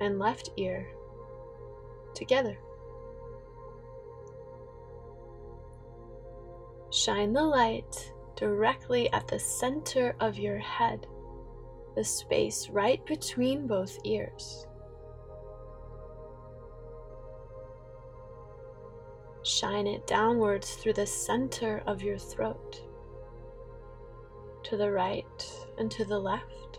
and 0.00 0.18
left 0.18 0.50
ear 0.56 0.88
together. 2.14 2.58
Shine 6.90 7.32
the 7.32 7.42
light 7.42 8.12
directly 8.36 9.10
at 9.12 9.26
the 9.26 9.38
center 9.38 10.14
of 10.20 10.38
your 10.38 10.58
head, 10.58 11.06
the 11.96 12.04
space 12.04 12.68
right 12.68 13.04
between 13.06 13.66
both 13.66 13.98
ears. 14.04 14.66
Shine 19.44 19.88
it 19.88 20.06
downwards 20.06 20.74
through 20.76 20.92
the 20.92 21.06
center 21.06 21.82
of 21.86 22.02
your 22.02 22.16
throat, 22.16 22.80
to 24.62 24.76
the 24.76 24.90
right 24.90 25.66
and 25.78 25.90
to 25.90 26.04
the 26.04 26.18
left. 26.18 26.78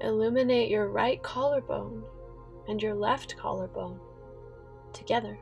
Illuminate 0.00 0.70
your 0.70 0.88
right 0.88 1.22
collarbone 1.22 2.02
and 2.68 2.82
your 2.82 2.94
left 2.94 3.36
collarbone 3.36 4.00
together. 4.94 5.38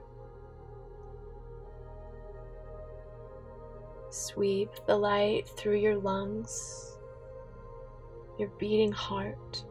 Sweep 4.11 4.70
the 4.87 4.96
light 4.96 5.48
through 5.48 5.76
your 5.76 5.96
lungs, 5.96 6.98
your 8.37 8.48
beating 8.59 8.90
heart, 8.90 9.64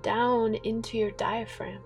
down 0.00 0.54
into 0.54 0.96
your 0.96 1.10
diaphragm. 1.10 1.82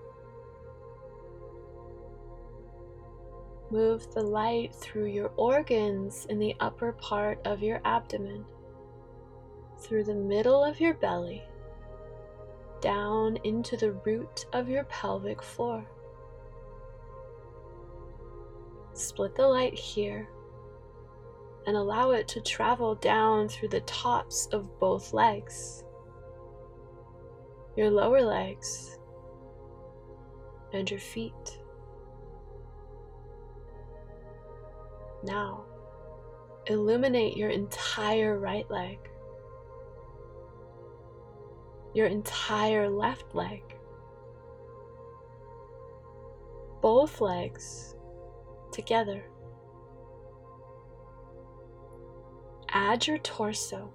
Move 3.73 4.13
the 4.13 4.21
light 4.21 4.71
through 4.75 5.07
your 5.07 5.31
organs 5.35 6.27
in 6.29 6.37
the 6.37 6.55
upper 6.59 6.91
part 6.91 7.39
of 7.43 7.63
your 7.63 7.81
abdomen, 7.83 8.45
through 9.79 10.03
the 10.03 10.13
middle 10.13 10.63
of 10.63 10.79
your 10.79 10.93
belly, 10.93 11.41
down 12.81 13.35
into 13.43 13.75
the 13.75 13.93
root 14.05 14.45
of 14.53 14.69
your 14.69 14.83
pelvic 14.83 15.41
floor. 15.41 15.83
Split 18.93 19.33
the 19.33 19.47
light 19.47 19.73
here 19.73 20.29
and 21.65 21.75
allow 21.75 22.11
it 22.11 22.27
to 22.27 22.41
travel 22.41 22.93
down 22.93 23.49
through 23.49 23.69
the 23.69 23.81
tops 23.81 24.47
of 24.51 24.79
both 24.79 25.13
legs, 25.13 25.83
your 27.75 27.89
lower 27.89 28.21
legs, 28.21 28.99
and 30.73 30.91
your 30.91 30.99
feet. 30.99 31.57
Now, 35.23 35.63
illuminate 36.67 37.37
your 37.37 37.49
entire 37.49 38.37
right 38.37 38.69
leg, 38.69 38.99
your 41.93 42.07
entire 42.07 42.89
left 42.89 43.33
leg, 43.33 43.61
both 46.81 47.21
legs 47.21 47.95
together. 48.73 49.23
Add 52.69 53.07
your 53.07 53.19
torso. 53.19 53.93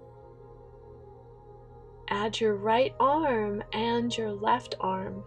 Add 2.08 2.40
your 2.40 2.54
right 2.54 2.94
arm 2.98 3.62
and 3.72 4.16
your 4.16 4.32
left 4.32 4.76
arm 4.80 5.24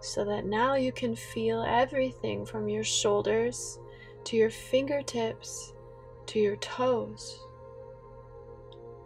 so 0.00 0.24
that 0.24 0.46
now 0.46 0.74
you 0.74 0.92
can 0.92 1.14
feel 1.14 1.62
everything 1.62 2.46
from 2.46 2.68
your 2.68 2.84
shoulders 2.84 3.78
to 4.24 4.36
your 4.36 4.50
fingertips 4.50 5.72
to 6.26 6.38
your 6.38 6.56
toes 6.56 7.38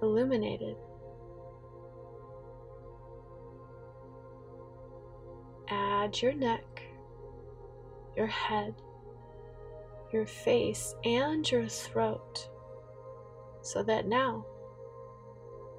illuminated. 0.01 0.77
Add 5.69 6.23
your 6.23 6.33
neck, 6.33 6.83
your 8.17 8.27
head, 8.27 8.75
your 10.13 10.27
face, 10.27 10.95
and 11.05 11.51
your 11.51 11.67
throat 11.67 12.49
so 13.61 13.83
that 13.83 14.07
now 14.07 14.47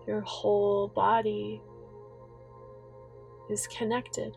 your 0.06 0.22
whole 0.22 0.90
body 0.90 1.62
is 3.50 3.66
connected 3.68 4.36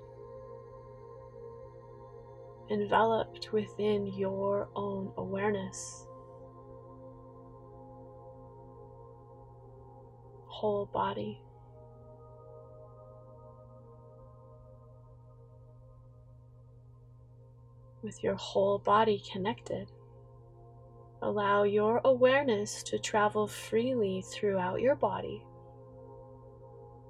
enveloped 2.73 3.53
within 3.53 4.07
your 4.07 4.69
own 4.75 5.13
awareness. 5.19 6.07
Whole 10.47 10.87
body. 10.87 11.43
With 18.03 18.25
your 18.25 18.37
whole 18.37 18.79
body 18.79 19.23
connected, 19.31 19.93
allow 21.21 21.65
your 21.65 22.01
awareness 22.05 22.83
to 22.85 22.99
travel 22.99 23.47
freely 23.47 24.25
throughout 24.33 24.81
your 24.81 24.97
body. 24.97 25.45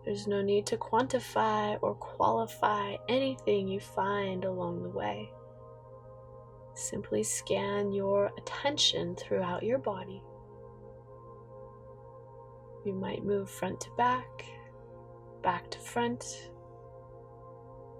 There's 0.05 0.27
no 0.27 0.43
need 0.43 0.67
to 0.67 0.77
quantify 0.77 1.79
or 1.81 1.95
qualify 1.95 2.97
anything 3.09 3.69
you 3.69 3.79
find 3.79 4.45
along 4.45 4.83
the 4.83 4.89
way. 4.89 5.31
Simply 6.75 7.23
scan 7.23 7.93
your 7.93 8.33
attention 8.39 9.15
throughout 9.15 9.63
your 9.63 9.79
body. 9.79 10.23
You 12.85 12.95
might 12.95 13.25
move 13.25 13.51
front 13.51 13.81
to 13.83 13.91
back, 13.97 14.45
back 15.43 15.71
to 15.71 15.79
front, 15.79 16.51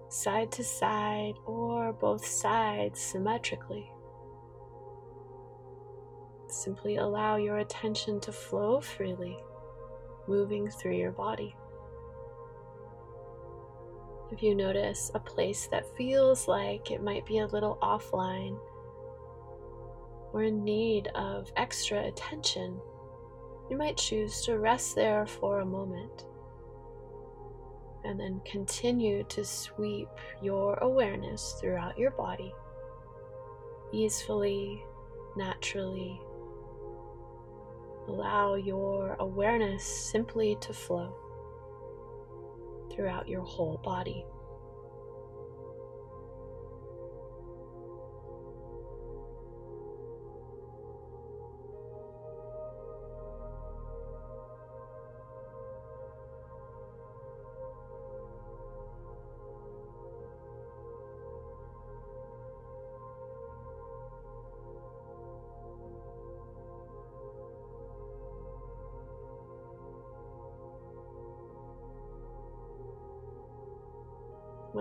side 0.09 0.51
to 0.53 0.65
side, 0.65 1.35
or 1.47 1.93
both 1.93 2.25
sides 2.25 3.01
symmetrically. 3.01 3.91
Simply 6.49 6.97
allow 6.97 7.37
your 7.37 7.59
attention 7.59 8.21
to 8.21 8.33
flow 8.33 8.81
freely, 8.81 9.39
moving 10.27 10.69
through 10.69 10.97
your 10.97 11.13
body. 11.13 11.55
If 14.33 14.43
you 14.43 14.55
notice 14.55 15.11
a 15.15 15.21
place 15.21 15.67
that 15.67 15.95
feels 15.95 16.49
like 16.49 16.91
it 16.91 17.03
might 17.03 17.27
be 17.27 17.41
a 17.41 17.47
little 17.47 17.77
offline 17.83 18.59
or 20.33 20.43
in 20.43 20.65
need 20.65 21.09
of 21.09 21.53
extra 21.57 22.07
attention, 22.07 22.81
you 23.69 23.77
might 23.77 23.99
choose 23.99 24.41
to 24.47 24.59
rest 24.59 24.95
there 24.95 25.27
for 25.27 25.61
a 25.61 25.67
moment 25.67 26.25
and 28.05 28.19
then 28.19 28.41
continue 28.47 29.23
to 29.25 29.45
sweep 29.45 30.09
your 30.41 30.79
awareness 30.79 31.57
throughout 31.61 31.99
your 31.99 32.13
body 32.13 32.55
easily, 33.93 34.83
naturally. 35.37 36.19
Allow 38.09 38.55
your 38.55 39.15
awareness 39.21 39.85
simply 39.85 40.57
to 40.63 40.73
flow 40.73 41.15
throughout 42.95 43.29
your 43.29 43.43
whole 43.43 43.81
body. 43.85 44.25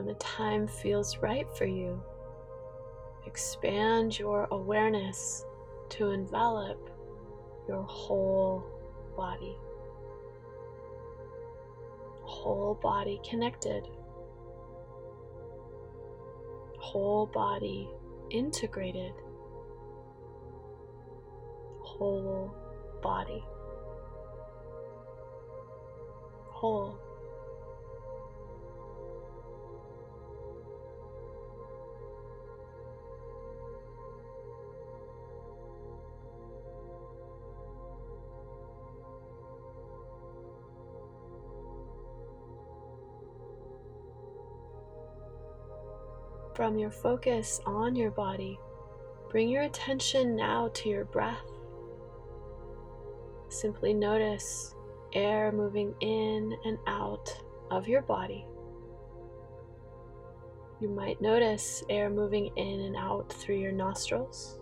When 0.02 0.08
the 0.08 0.20
time 0.20 0.68
feels 0.68 1.20
right 1.20 1.46
for 1.56 1.66
you, 1.66 2.02
expand 3.28 4.18
your 4.18 4.48
awareness 4.50 5.46
to 5.90 6.10
envelop 6.10 6.90
your 7.68 7.84
whole 7.84 8.66
body. 9.16 9.56
Whole 12.24 12.80
body 12.82 13.22
connected, 13.30 13.88
whole 16.80 17.28
body 17.28 17.88
integrated, 18.32 19.14
whole 21.80 22.56
body, 23.04 23.44
whole. 26.48 26.98
From 46.62 46.78
your 46.78 46.92
focus 46.92 47.60
on 47.66 47.96
your 47.96 48.12
body, 48.12 48.60
bring 49.32 49.50
your 49.50 49.64
attention 49.64 50.36
now 50.36 50.70
to 50.76 50.90
your 50.90 51.06
breath. 51.06 51.50
Simply 53.50 53.96
notice 53.96 54.76
air 55.12 55.52
moving 55.52 55.96
in 56.02 56.56
and 56.64 56.78
out 56.86 57.36
of 57.72 57.88
your 57.88 58.04
body. 58.04 58.46
You 60.80 60.90
might 60.90 61.20
notice 61.20 61.84
air 61.90 62.12
moving 62.12 62.52
in 62.56 62.82
and 62.82 62.96
out 62.96 63.34
through 63.34 63.58
your 63.58 63.72
nostrils, 63.72 64.60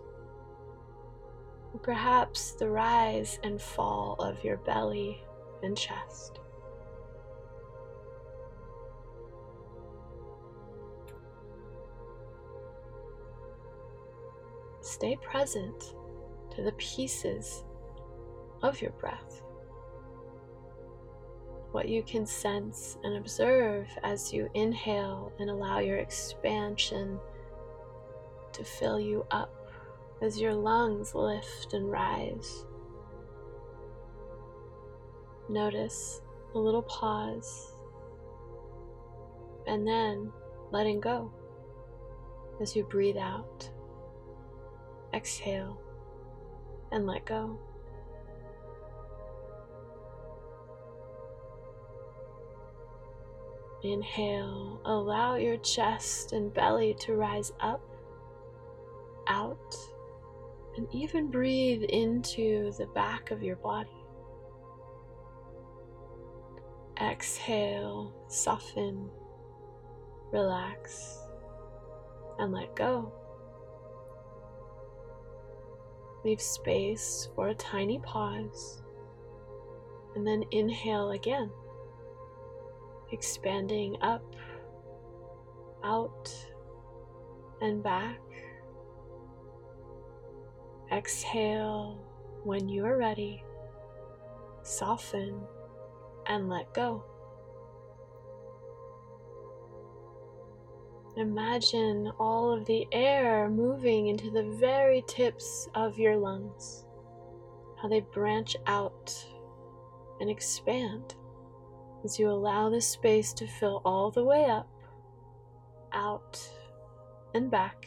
or 1.74 1.80
perhaps 1.80 2.52
the 2.52 2.70
rise 2.70 3.38
and 3.42 3.60
fall 3.60 4.16
of 4.20 4.42
your 4.42 4.56
belly 4.56 5.22
and 5.62 5.76
chest. 5.76 6.39
Stay 15.00 15.16
present 15.22 15.94
to 16.54 16.62
the 16.62 16.72
pieces 16.72 17.64
of 18.62 18.82
your 18.82 18.90
breath. 18.90 19.40
What 21.72 21.88
you 21.88 22.02
can 22.02 22.26
sense 22.26 22.98
and 23.02 23.16
observe 23.16 23.86
as 24.02 24.30
you 24.30 24.50
inhale 24.52 25.32
and 25.38 25.48
allow 25.48 25.78
your 25.78 25.96
expansion 25.96 27.18
to 28.52 28.62
fill 28.62 29.00
you 29.00 29.24
up 29.30 29.70
as 30.20 30.38
your 30.38 30.52
lungs 30.52 31.14
lift 31.14 31.72
and 31.72 31.90
rise. 31.90 32.66
Notice 35.48 36.20
a 36.54 36.58
little 36.58 36.82
pause 36.82 37.72
and 39.66 39.88
then 39.88 40.30
letting 40.72 41.00
go 41.00 41.32
as 42.60 42.76
you 42.76 42.84
breathe 42.84 43.16
out. 43.16 43.70
Exhale 45.14 45.80
and 46.92 47.06
let 47.06 47.24
go. 47.24 47.58
Inhale, 53.82 54.80
allow 54.84 55.36
your 55.36 55.56
chest 55.58 56.32
and 56.32 56.52
belly 56.52 56.94
to 57.00 57.14
rise 57.14 57.50
up, 57.60 57.80
out, 59.26 59.74
and 60.76 60.86
even 60.92 61.30
breathe 61.30 61.84
into 61.84 62.72
the 62.72 62.86
back 62.94 63.30
of 63.30 63.42
your 63.42 63.56
body. 63.56 63.88
Exhale, 67.00 68.12
soften, 68.28 69.08
relax, 70.30 71.18
and 72.38 72.52
let 72.52 72.76
go. 72.76 73.10
Leave 76.24 76.40
space 76.40 77.28
for 77.34 77.48
a 77.48 77.54
tiny 77.54 77.98
pause 78.00 78.82
and 80.14 80.26
then 80.26 80.44
inhale 80.50 81.12
again, 81.12 81.50
expanding 83.12 83.96
up, 84.02 84.24
out, 85.84 86.30
and 87.60 87.82
back. 87.82 88.20
Exhale 90.92 91.98
when 92.42 92.68
you 92.68 92.84
are 92.84 92.96
ready, 92.96 93.44
soften 94.62 95.40
and 96.26 96.48
let 96.48 96.72
go. 96.74 97.04
Imagine 101.16 102.12
all 102.18 102.52
of 102.52 102.66
the 102.66 102.86
air 102.92 103.50
moving 103.50 104.06
into 104.06 104.30
the 104.30 104.44
very 104.44 105.02
tips 105.08 105.68
of 105.74 105.98
your 105.98 106.16
lungs, 106.16 106.84
how 107.80 107.88
they 107.88 108.00
branch 108.00 108.56
out 108.66 109.12
and 110.20 110.30
expand 110.30 111.16
as 112.04 112.18
you 112.18 112.30
allow 112.30 112.70
the 112.70 112.80
space 112.80 113.32
to 113.34 113.46
fill 113.46 113.82
all 113.84 114.10
the 114.10 114.24
way 114.24 114.44
up, 114.44 114.70
out, 115.92 116.40
and 117.34 117.50
back, 117.50 117.86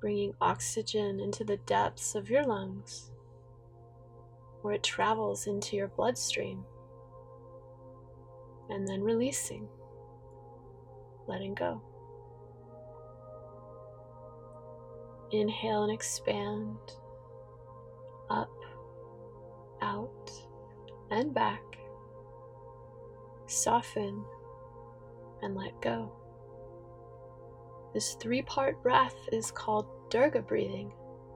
bringing 0.00 0.34
oxygen 0.40 1.20
into 1.20 1.44
the 1.44 1.58
depths 1.58 2.14
of 2.14 2.30
your 2.30 2.44
lungs 2.44 3.10
where 4.64 4.72
it 4.72 4.82
travels 4.82 5.46
into 5.46 5.76
your 5.76 5.88
bloodstream, 5.88 6.64
and 8.70 8.88
then 8.88 9.02
releasing 9.02 9.68
letting 11.26 11.54
go. 11.54 11.80
Inhale 15.30 15.84
and 15.84 15.92
expand, 15.92 16.76
up, 18.30 18.52
out, 19.82 20.30
and 21.10 21.34
back. 21.34 21.62
Soften 23.46 24.24
and 25.42 25.54
let 25.56 25.80
go. 25.80 26.12
This 27.92 28.14
three 28.14 28.42
part 28.42 28.82
breath 28.82 29.16
is 29.32 29.50
called 29.50 29.86
Dirga 30.10 30.46
breathing, 30.46 30.92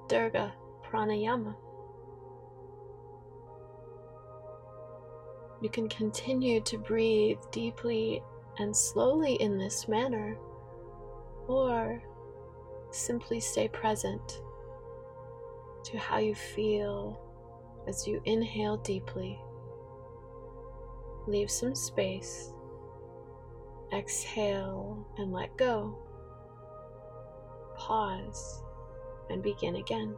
Dirga 0.09 0.53
Pranayama. 0.85 1.55
You 5.61 5.69
can 5.69 5.89
continue 5.89 6.61
to 6.63 6.79
breathe 6.79 7.39
deeply 7.51 8.23
and 8.59 8.77
slowly 8.77 9.35
in 9.35 9.59
this 9.59 9.89
manner, 9.89 10.37
or 11.47 12.03
simply 12.91 13.41
stay 13.41 13.69
present 13.69 14.43
to 15.85 15.99
how 15.99 16.19
you 16.19 16.35
feel 16.35 17.21
as 17.87 18.07
you 18.07 18.21
inhale 18.25 18.77
deeply. 18.79 19.39
Leave 21.27 21.51
some 21.51 21.75
space. 21.75 22.53
Exhale 23.93 25.07
and 25.17 25.33
let 25.33 25.57
go. 25.57 25.97
Pause 27.77 28.63
and 29.31 29.43
begin 29.43 29.77
again. 29.77 30.15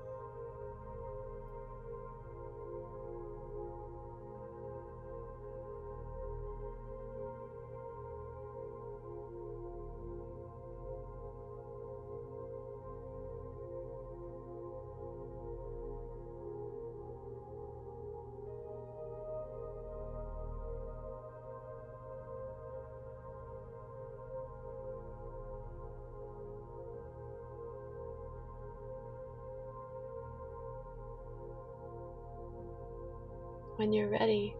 When 33.80 33.94
you're 33.94 34.10
ready, 34.10 34.54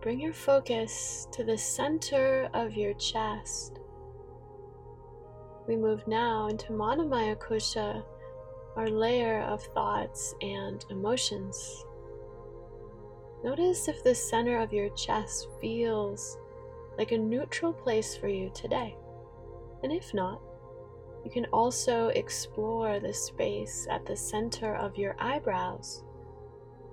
bring 0.00 0.20
your 0.20 0.32
focus 0.32 1.26
to 1.32 1.42
the 1.42 1.58
center 1.58 2.48
of 2.54 2.74
your 2.74 2.94
chest. 2.94 3.80
We 5.66 5.74
move 5.74 6.06
now 6.06 6.46
into 6.46 6.72
Manomaya 6.72 7.34
Kosha, 7.36 8.04
our 8.76 8.88
layer 8.88 9.40
of 9.40 9.64
thoughts 9.74 10.32
and 10.40 10.84
emotions. 10.90 11.84
Notice 13.42 13.88
if 13.88 14.04
the 14.04 14.14
center 14.14 14.60
of 14.60 14.72
your 14.72 14.90
chest 14.90 15.48
feels 15.60 16.38
like 16.98 17.10
a 17.10 17.18
neutral 17.18 17.72
place 17.72 18.16
for 18.16 18.28
you 18.28 18.48
today. 18.54 18.94
And 19.82 19.92
if 19.92 20.14
not, 20.14 20.40
you 21.24 21.32
can 21.32 21.46
also 21.46 22.10
explore 22.10 23.00
the 23.00 23.12
space 23.12 23.88
at 23.90 24.06
the 24.06 24.16
center 24.16 24.76
of 24.76 24.96
your 24.96 25.16
eyebrows 25.18 26.04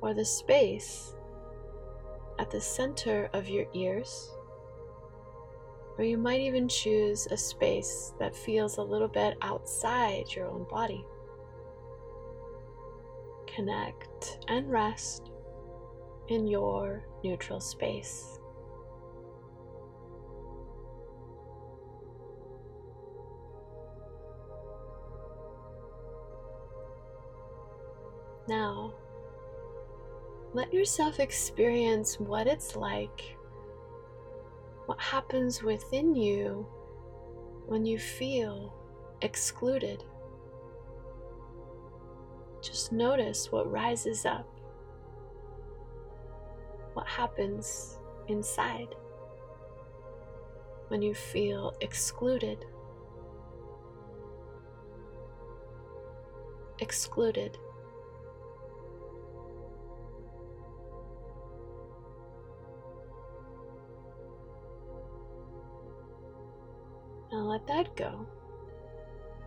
or 0.06 0.14
the 0.14 0.24
space 0.24 1.16
at 2.38 2.52
the 2.52 2.62
center 2.62 3.28
of 3.34 3.50
your 3.50 3.66
ears. 3.74 4.30
Or 5.98 6.04
you 6.04 6.16
might 6.16 6.42
even 6.42 6.68
choose 6.68 7.26
a 7.32 7.38
space 7.38 8.14
that 8.20 8.36
feels 8.36 8.78
a 8.78 8.84
little 8.84 9.08
bit 9.08 9.36
outside 9.42 10.26
your 10.36 10.46
own 10.46 10.68
body. 10.70 11.04
Connect 13.48 14.46
and 14.48 14.70
rest 14.70 15.32
in 16.28 16.46
your 16.46 17.08
neutral 17.24 17.60
space. 17.60 18.38
Now, 28.48 28.94
let 30.56 30.74
yourself 30.74 31.20
experience 31.20 32.18
what 32.18 32.48
it's 32.48 32.78
like, 32.78 33.36
what 34.86 34.98
happens 35.02 35.62
within 35.62 36.16
you 36.16 36.66
when 37.66 37.86
you 37.86 38.00
feel 38.00 38.74
excluded. 39.22 40.02
Just 42.62 42.94
notice 42.94 43.52
what 43.52 43.70
rises 43.70 44.26
up, 44.26 44.48
what 46.94 47.06
happens 47.06 48.00
inside 48.30 48.96
when 50.88 51.02
you 51.02 51.14
feel 51.14 51.76
excluded. 51.82 52.64
Excluded. 56.80 57.58
Now 67.36 67.42
let 67.42 67.68
that 67.68 67.94
go 67.98 68.26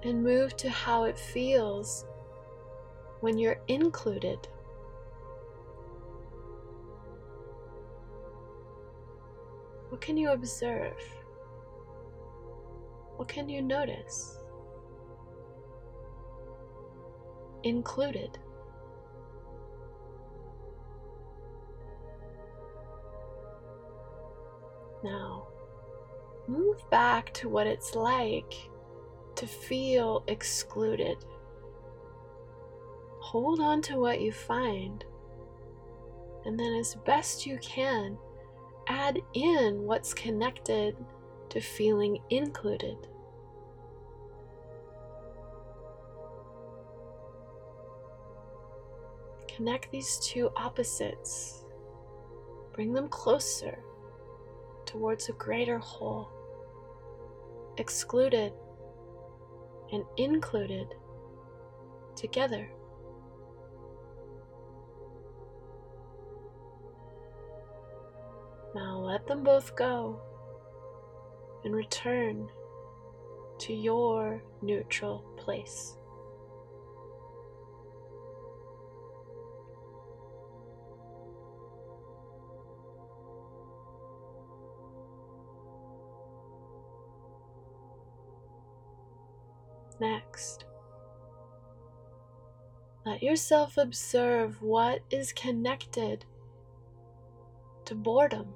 and 0.03 0.23
move 0.23 0.55
to 0.59 0.69
how 0.69 1.05
it 1.05 1.19
feels 1.19 2.05
when 3.21 3.39
you're 3.39 3.63
included. 3.67 4.47
What 9.89 10.03
can 10.03 10.19
you 10.19 10.33
observe? 10.33 11.03
What 13.17 13.27
can 13.27 13.49
you 13.49 13.63
notice? 13.63 14.37
Included. 17.63 18.39
Now, 25.03 25.49
move 26.49 26.89
back 26.91 27.33
to 27.35 27.49
what 27.49 27.67
it's 27.67 27.95
like 27.95 28.55
to 29.37 29.47
feel 29.47 30.25
excluded. 30.27 31.19
Hold 33.21 33.61
on 33.61 33.83
to 33.83 33.97
what 33.97 34.21
you 34.23 34.33
find, 34.33 35.05
and 36.45 36.59
then, 36.59 36.73
as 36.75 36.95
best 37.05 37.45
you 37.45 37.59
can, 37.59 38.17
add 38.89 39.21
in 39.35 39.83
what's 39.83 40.15
connected 40.15 40.97
to 41.51 41.61
feeling 41.61 42.19
included. 42.31 42.97
Connect 49.55 49.91
these 49.91 50.19
two 50.23 50.51
opposites, 50.57 51.65
bring 52.73 52.93
them 52.93 53.09
closer 53.09 53.81
towards 54.87 55.29
a 55.29 55.33
greater 55.33 55.79
whole 55.79 56.31
excluded 57.79 58.53
and 59.93 60.05
included 60.17 60.95
together. 62.17 62.71
Now 68.75 68.99
let 68.99 69.27
them 69.27 69.43
both 69.43 69.77
go 69.77 70.21
and 71.65 71.75
return 71.75 72.49
to 73.59 73.75
your 73.75 74.43
neutral 74.63 75.25
place. 75.37 75.98
Next. 90.01 90.65
Let 93.07 93.23
yourself 93.23 93.77
observe 93.77 94.61
what 94.61 95.01
is 95.11 95.33
connected 95.33 96.25
to 97.87 97.95
boredom. 97.95 98.49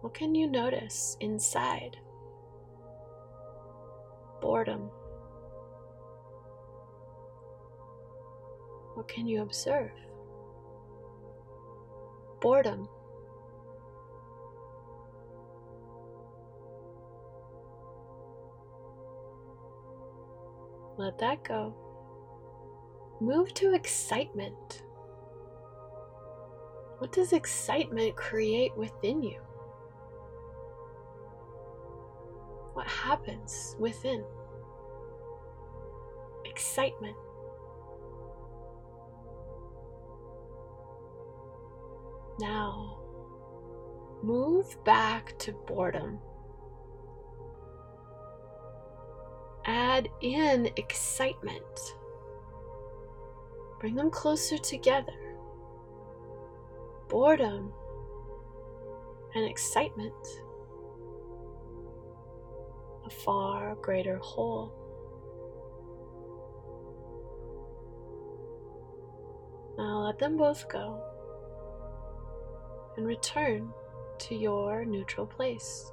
What 0.00 0.14
can 0.14 0.34
you 0.34 0.46
notice 0.46 1.16
inside? 1.20 1.96
Boredom. 4.40 4.90
What 8.94 9.08
can 9.08 9.26
you 9.26 9.42
observe? 9.42 9.90
Boredom. 12.40 12.88
Let 20.98 21.16
that 21.18 21.44
go. 21.44 21.74
Move 23.20 23.54
to 23.54 23.72
excitement. 23.72 24.82
What 26.98 27.12
does 27.12 27.32
excitement 27.32 28.16
create 28.16 28.76
within 28.76 29.22
you? 29.22 29.40
What 32.72 32.88
happens 32.88 33.76
within? 33.78 34.24
Excitement. 36.44 37.16
Now, 42.40 42.98
move 44.24 44.76
back 44.84 45.38
to 45.38 45.52
boredom. 45.52 46.18
Add 49.68 50.08
in 50.22 50.70
excitement. 50.76 51.94
Bring 53.78 53.94
them 53.94 54.10
closer 54.10 54.56
together. 54.56 55.12
Boredom 57.08 57.72
and 59.34 59.44
excitement. 59.44 60.14
A 63.04 63.10
far 63.10 63.76
greater 63.76 64.16
whole. 64.18 64.72
Now 69.76 70.06
let 70.06 70.18
them 70.18 70.36
both 70.38 70.68
go 70.68 71.00
and 72.96 73.06
return 73.06 73.70
to 74.18 74.34
your 74.34 74.84
neutral 74.84 75.26
place. 75.26 75.92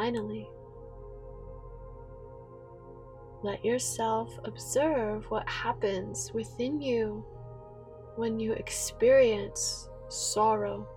Finally, 0.00 0.48
let 3.42 3.62
yourself 3.62 4.30
observe 4.44 5.30
what 5.30 5.46
happens 5.46 6.32
within 6.32 6.80
you 6.80 7.22
when 8.16 8.40
you 8.40 8.54
experience 8.54 9.90
sorrow. 10.08 10.88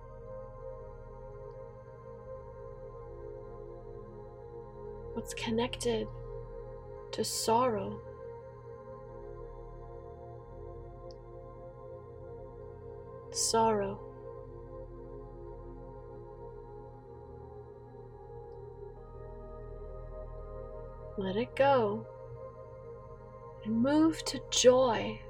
What's 5.12 5.34
connected 5.34 6.08
to 7.12 7.24
sorrow? 7.24 8.00
Sorrow. 13.32 14.13
Let 21.16 21.36
it 21.36 21.54
go 21.54 22.04
and 23.64 23.80
move 23.80 24.24
to 24.24 24.40
joy. 24.50 25.20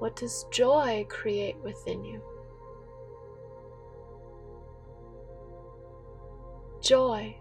What 0.00 0.16
does 0.16 0.44
joy 0.50 1.06
create 1.08 1.56
within 1.62 2.04
you? 2.04 2.20
Joy. 6.82 7.36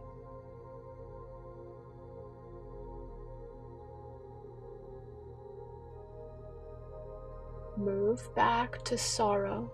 Move 7.76 8.36
back 8.36 8.84
to 8.84 9.00
sorrow. 9.00 9.72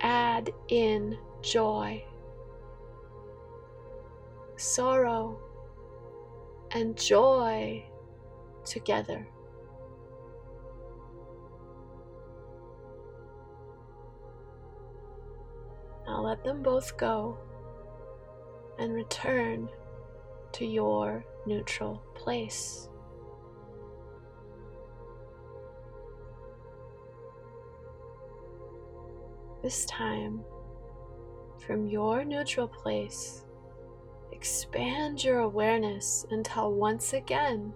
Add 0.00 0.50
in 0.68 1.16
joy 1.42 2.02
sorrow 4.56 5.38
and 6.72 6.96
joy 6.96 7.84
together. 8.64 9.26
Now 16.06 16.22
let 16.22 16.44
them 16.44 16.62
both 16.62 16.96
go 16.96 17.38
and 18.78 18.92
return 18.92 19.68
to 20.52 20.64
your 20.64 21.24
neutral 21.46 22.02
place. 22.14 22.88
This 29.62 29.84
time, 29.86 30.44
from 31.58 31.86
your 31.88 32.24
neutral 32.24 32.68
place, 32.68 33.45
Expand 34.36 35.24
your 35.24 35.38
awareness 35.38 36.26
until 36.30 36.70
once 36.70 37.14
again 37.14 37.72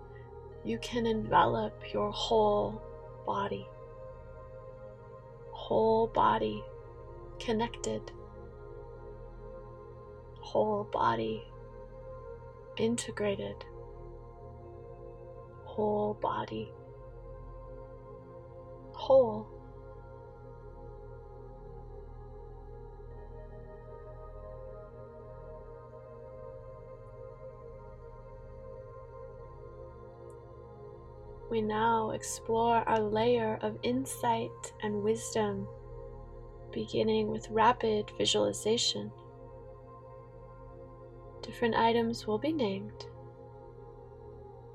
you 0.62 0.76
can 0.80 1.06
envelop 1.06 1.72
your 1.94 2.10
whole 2.12 2.82
body. 3.24 3.66
Whole 5.52 6.06
body 6.08 6.62
connected. 7.38 8.12
Whole 10.40 10.84
body 10.84 11.42
integrated. 12.76 13.64
Whole 15.64 16.12
body 16.12 16.70
whole. 18.92 19.59
We 31.50 31.60
now 31.60 32.10
explore 32.10 32.88
our 32.88 33.00
layer 33.00 33.58
of 33.62 33.76
insight 33.82 34.50
and 34.82 35.02
wisdom, 35.02 35.66
beginning 36.72 37.28
with 37.28 37.50
rapid 37.50 38.10
visualization. 38.16 39.10
Different 41.42 41.74
items 41.74 42.26
will 42.26 42.38
be 42.38 42.52
named. 42.52 43.06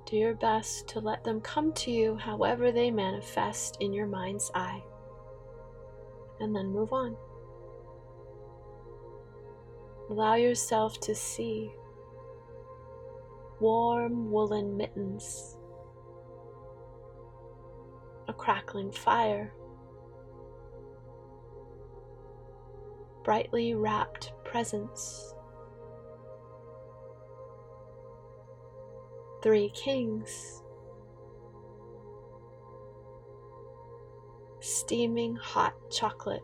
Do 0.06 0.18
your 0.18 0.36
best 0.36 0.88
to 0.90 1.00
let 1.00 1.24
them 1.24 1.40
come 1.40 1.72
to 1.74 1.92
you 1.92 2.16
however 2.16 2.72
they 2.72 2.92
manifest 2.92 3.78
in 3.80 3.94
your 3.94 4.08
mind's 4.08 4.52
eye, 4.54 4.84
and 6.42 6.54
then 6.54 6.68
move 6.68 6.92
on. 6.92 7.16
Allow 10.10 10.36
yourself 10.36 11.00
to 11.00 11.16
see 11.16 11.72
warm 13.60 14.30
woolen 14.30 14.76
mittens 14.76 15.58
a 18.28 18.34
crackling 18.34 18.92
fire, 18.92 19.54
brightly 23.24 23.74
wrapped 23.74 24.34
presents, 24.44 25.34
three 29.44 29.70
kings, 29.76 30.62
steaming 34.60 35.36
hot 35.36 35.74
chocolate, 35.92 36.44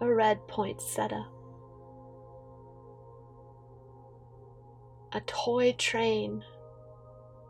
a 0.00 0.12
red 0.12 0.46
poinsettia. 0.48 1.26
A 5.12 5.20
toy 5.20 5.72
train 5.78 6.42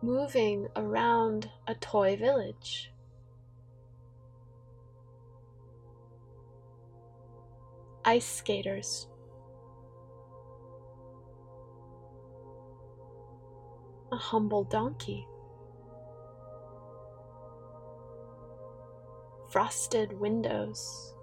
moving 0.04 0.68
around 0.76 1.50
a 1.66 1.74
toy 1.76 2.14
village. 2.14 2.92
Ice 8.04 8.26
skaters. 8.26 9.06
A 14.12 14.16
humble 14.16 14.64
donkey. 14.64 15.26
Frosted 19.50 20.20
windows. 20.20 21.14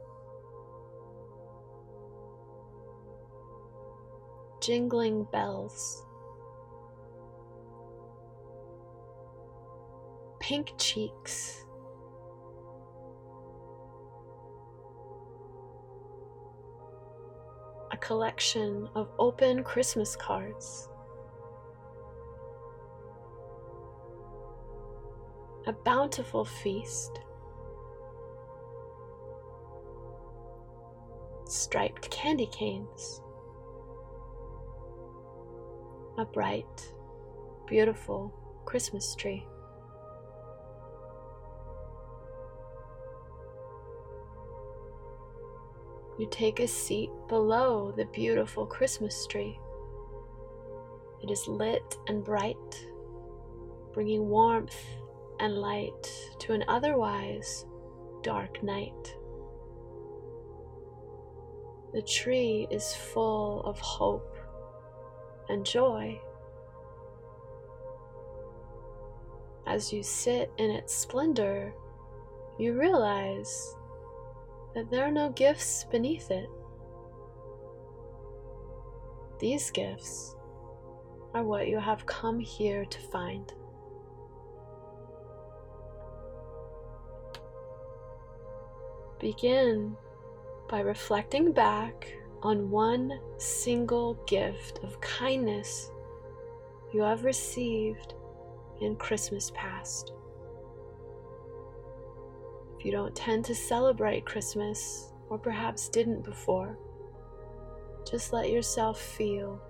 Jingling 4.59 5.31
bells. 5.31 6.03
Pink 10.51 10.73
cheeks. 10.77 11.63
A 17.93 17.95
collection 17.95 18.89
of 18.93 19.07
open 19.17 19.63
Christmas 19.63 20.17
cards. 20.17 20.89
A 25.67 25.71
bountiful 25.71 26.43
feast. 26.43 27.21
Striped 31.45 32.11
candy 32.11 32.47
canes. 32.47 33.21
A 36.17 36.25
bright, 36.25 36.93
beautiful 37.67 38.33
Christmas 38.65 39.15
tree. 39.15 39.45
You 46.21 46.27
take 46.29 46.59
a 46.59 46.67
seat 46.67 47.09
below 47.27 47.91
the 47.97 48.05
beautiful 48.05 48.67
Christmas 48.67 49.25
tree. 49.25 49.59
It 51.23 51.31
is 51.31 51.47
lit 51.47 51.97
and 52.05 52.23
bright, 52.23 52.85
bringing 53.91 54.29
warmth 54.29 54.77
and 55.39 55.57
light 55.57 56.31
to 56.41 56.53
an 56.53 56.63
otherwise 56.67 57.65
dark 58.21 58.61
night. 58.61 59.17
The 61.91 62.03
tree 62.03 62.67
is 62.69 62.93
full 62.93 63.63
of 63.63 63.79
hope 63.79 64.37
and 65.49 65.65
joy. 65.65 66.21
As 69.65 69.91
you 69.91 70.03
sit 70.03 70.51
in 70.59 70.69
its 70.69 70.93
splendor, 70.93 71.73
you 72.59 72.79
realize 72.79 73.75
that 74.73 74.89
there 74.89 75.05
are 75.05 75.11
no 75.11 75.29
gifts 75.29 75.85
beneath 75.91 76.31
it. 76.31 76.49
These 79.39 79.71
gifts 79.71 80.35
are 81.33 81.43
what 81.43 81.67
you 81.67 81.79
have 81.79 82.05
come 82.05 82.39
here 82.39 82.85
to 82.85 82.99
find. 82.99 83.51
Begin 89.19 89.95
by 90.69 90.81
reflecting 90.81 91.51
back 91.51 92.13
on 92.41 92.71
one 92.71 93.19
single 93.37 94.15
gift 94.25 94.79
of 94.83 94.99
kindness 95.01 95.91
you 96.93 97.01
have 97.01 97.23
received 97.23 98.15
in 98.81 98.95
Christmas 98.95 99.51
past. 99.53 100.13
If 102.81 102.85
you 102.85 102.91
don't 102.91 103.15
tend 103.15 103.45
to 103.45 103.53
celebrate 103.53 104.25
Christmas, 104.25 105.13
or 105.29 105.37
perhaps 105.37 105.87
didn't 105.87 106.23
before, 106.23 106.79
just 108.09 108.33
let 108.33 108.49
yourself 108.49 108.99
feel 108.99 109.61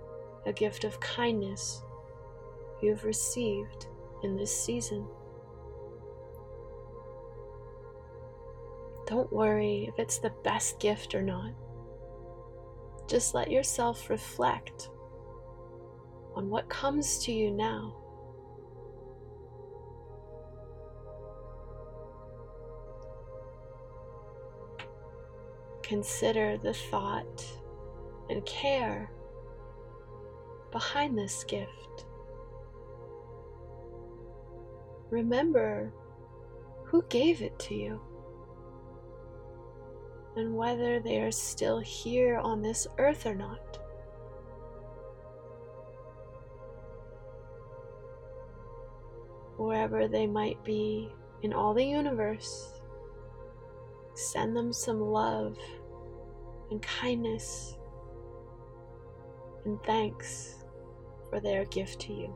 a 0.46 0.52
gift 0.54 0.84
of 0.84 0.98
kindness 0.98 1.82
you've 2.80 3.04
received 3.04 3.88
in 4.22 4.34
this 4.34 4.50
season. 4.64 5.06
Don't 9.06 9.30
worry 9.30 9.90
if 9.92 9.98
it's 9.98 10.16
the 10.16 10.32
best 10.42 10.80
gift 10.80 11.14
or 11.14 11.20
not. 11.20 11.52
Just 13.08 13.34
let 13.34 13.50
yourself 13.50 14.08
reflect 14.08 14.88
on 16.34 16.48
what 16.48 16.66
comes 16.70 17.18
to 17.24 17.32
you 17.32 17.50
now. 17.50 17.94
Consider 25.82 26.58
the 26.58 26.74
thought 26.74 27.44
and 28.30 28.44
care 28.46 29.10
behind 30.70 31.18
this 31.18 31.44
gift. 31.44 32.06
Remember 35.10 35.92
who 36.84 37.02
gave 37.08 37.42
it 37.42 37.58
to 37.58 37.74
you 37.74 38.00
and 40.36 40.56
whether 40.56 41.00
they 41.00 41.20
are 41.20 41.30
still 41.30 41.78
here 41.78 42.38
on 42.38 42.62
this 42.62 42.86
earth 42.98 43.26
or 43.26 43.34
not. 43.34 43.78
Wherever 49.58 50.08
they 50.08 50.26
might 50.26 50.62
be 50.64 51.12
in 51.42 51.52
all 51.52 51.74
the 51.74 51.84
universe, 51.84 52.80
send 54.14 54.56
them 54.56 54.72
some 54.72 55.00
love 55.00 55.58
and 56.70 56.82
kindness 56.82 57.76
and 59.64 59.82
thanks 59.84 60.64
for 61.30 61.40
their 61.40 61.64
gift 61.66 62.00
to 62.00 62.12
you. 62.12 62.34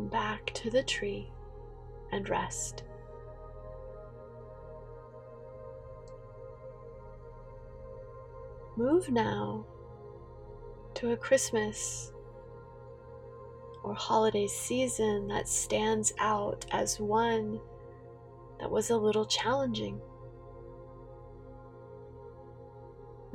Come 0.00 0.08
back 0.08 0.50
to 0.54 0.70
the 0.70 0.82
tree 0.82 1.30
and 2.10 2.28
rest. 2.30 2.84
Move 8.76 9.10
now 9.10 9.66
to 10.94 11.10
a 11.12 11.16
Christmas 11.16 12.12
or 13.84 13.92
holiday 13.92 14.46
season 14.46 15.28
that 15.28 15.46
stands 15.46 16.14
out 16.18 16.64
as 16.70 16.98
one 16.98 17.60
that 18.58 18.70
was 18.70 18.88
a 18.88 18.96
little 18.96 19.26
challenging. 19.26 20.00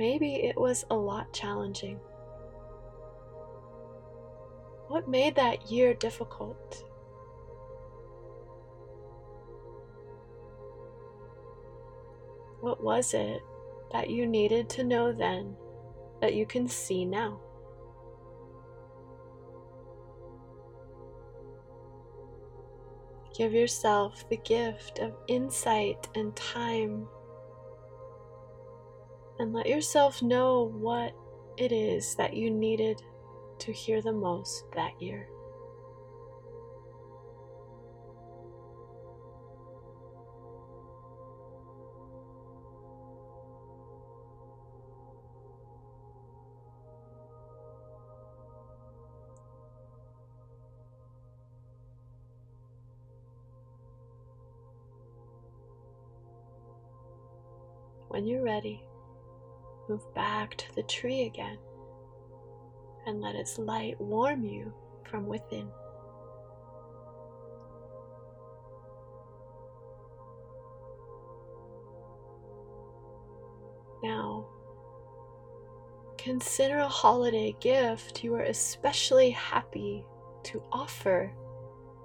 Maybe 0.00 0.34
it 0.34 0.58
was 0.58 0.84
a 0.90 0.96
lot 0.96 1.32
challenging. 1.32 2.00
Made 5.06 5.36
that 5.36 5.70
year 5.70 5.94
difficult? 5.94 6.84
What 12.60 12.82
was 12.82 13.14
it 13.14 13.40
that 13.92 14.10
you 14.10 14.26
needed 14.26 14.68
to 14.70 14.82
know 14.82 15.12
then 15.12 15.56
that 16.20 16.34
you 16.34 16.44
can 16.44 16.66
see 16.66 17.04
now? 17.04 17.40
Give 23.36 23.52
yourself 23.52 24.28
the 24.28 24.38
gift 24.38 24.98
of 24.98 25.12
insight 25.28 26.08
and 26.14 26.34
time. 26.34 27.06
And 29.38 29.52
let 29.52 29.68
yourself 29.68 30.22
know 30.22 30.72
what 30.74 31.12
it 31.58 31.70
is 31.70 32.14
that 32.16 32.34
you 32.34 32.50
needed 32.50 33.02
to 33.58 33.72
hear 33.72 34.02
the 34.02 34.12
most 34.12 34.64
that 34.74 35.00
year. 35.00 35.28
When 58.08 58.26
you're 58.26 58.42
ready, 58.42 58.82
move 59.88 60.02
back 60.14 60.56
to 60.56 60.74
the 60.74 60.82
tree 60.84 61.26
again 61.26 61.58
and 63.06 63.20
let 63.20 63.36
its 63.36 63.58
light 63.58 64.00
warm 64.00 64.44
you 64.44 64.72
from 65.08 65.26
within. 65.26 65.70
Now, 74.02 74.46
consider 76.18 76.78
a 76.78 76.88
holiday 76.88 77.56
gift 77.60 78.22
you 78.22 78.34
are 78.34 78.42
especially 78.42 79.30
happy 79.30 80.04
to 80.44 80.62
offer 80.72 81.32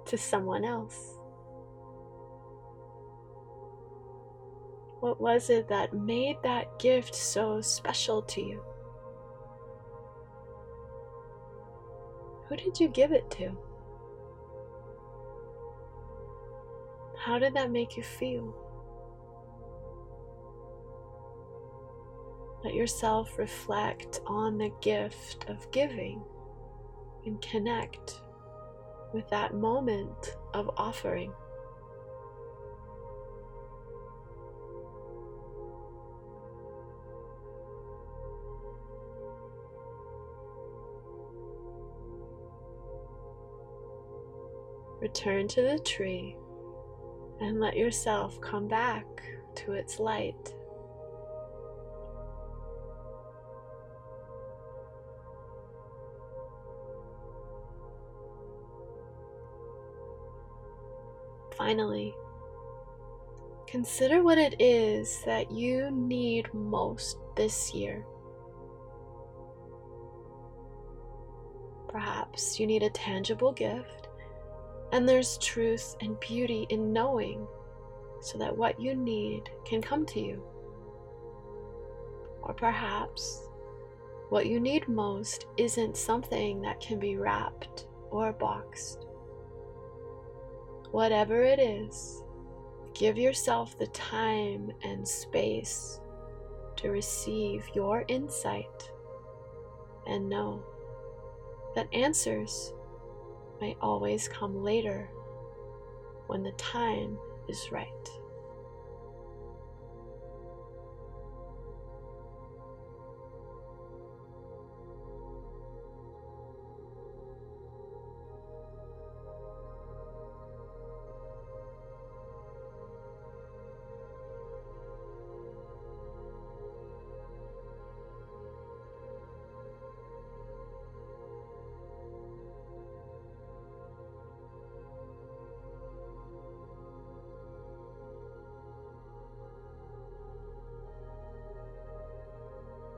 to 0.06 0.16
someone 0.16 0.64
else. 0.64 1.18
What 5.00 5.20
was 5.20 5.50
it 5.50 5.68
that 5.68 5.92
made 5.94 6.36
that 6.44 6.78
gift 6.78 7.14
so 7.14 7.60
special 7.60 8.22
to 8.22 8.40
you? 8.40 8.62
Who 12.52 12.56
did 12.56 12.78
you 12.78 12.88
give 12.88 13.12
it 13.12 13.30
to? 13.30 13.56
How 17.16 17.38
did 17.38 17.54
that 17.54 17.70
make 17.70 17.96
you 17.96 18.02
feel? 18.02 18.54
Let 22.62 22.74
yourself 22.74 23.38
reflect 23.38 24.20
on 24.26 24.58
the 24.58 24.70
gift 24.82 25.48
of 25.48 25.70
giving 25.70 26.20
and 27.24 27.40
connect 27.40 28.20
with 29.14 29.26
that 29.30 29.54
moment 29.54 30.36
of 30.52 30.68
offering. 30.76 31.32
Return 45.02 45.48
to 45.48 45.62
the 45.62 45.80
tree 45.80 46.36
and 47.40 47.58
let 47.58 47.76
yourself 47.76 48.40
come 48.40 48.68
back 48.68 49.04
to 49.56 49.72
its 49.72 49.98
light. 49.98 50.54
Finally, 61.58 62.14
consider 63.66 64.22
what 64.22 64.38
it 64.38 64.54
is 64.60 65.20
that 65.26 65.50
you 65.50 65.90
need 65.90 66.52
most 66.54 67.18
this 67.34 67.74
year. 67.74 68.06
Perhaps 71.88 72.60
you 72.60 72.68
need 72.68 72.84
a 72.84 72.90
tangible 72.90 73.52
gift 73.52 74.01
and 74.92 75.08
there's 75.08 75.38
truth 75.38 75.96
and 76.00 76.20
beauty 76.20 76.66
in 76.68 76.92
knowing 76.92 77.46
so 78.20 78.38
that 78.38 78.56
what 78.56 78.80
you 78.80 78.94
need 78.94 79.50
can 79.64 79.82
come 79.82 80.06
to 80.06 80.20
you. 80.20 80.42
Or 82.42 82.52
perhaps 82.52 83.42
what 84.28 84.46
you 84.46 84.60
need 84.60 84.86
most 84.88 85.46
isn't 85.56 85.96
something 85.96 86.60
that 86.62 86.80
can 86.80 86.98
be 86.98 87.16
wrapped 87.16 87.86
or 88.10 88.32
boxed. 88.32 89.06
Whatever 90.90 91.42
it 91.42 91.58
is, 91.58 92.22
give 92.94 93.16
yourself 93.16 93.78
the 93.78 93.86
time 93.88 94.70
and 94.82 95.06
space 95.08 96.00
to 96.76 96.90
receive 96.90 97.64
your 97.74 98.04
insight 98.08 98.90
and 100.06 100.28
know 100.28 100.62
that 101.74 101.88
answers 101.94 102.74
may 103.62 103.76
always 103.80 104.26
come 104.26 104.64
later 104.64 105.08
when 106.26 106.42
the 106.42 106.50
time 106.52 107.16
is 107.48 107.70
right. 107.70 108.10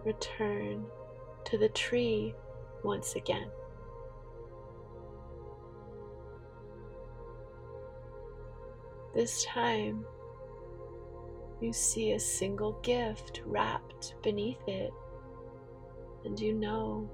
Return 0.05 0.85
to 1.45 1.59
the 1.59 1.69
tree 1.71 2.35
once 2.83 3.15
again. 3.15 3.51
This 9.15 9.45
time, 9.45 10.05
you 11.61 11.73
see 11.73 12.13
a 12.13 12.21
single 12.21 12.73
gift 12.83 13.43
wrapped 13.47 14.15
beneath 14.23 14.67
it, 14.67 14.93
and 16.25 16.39
you 16.39 16.53
know 16.53 17.09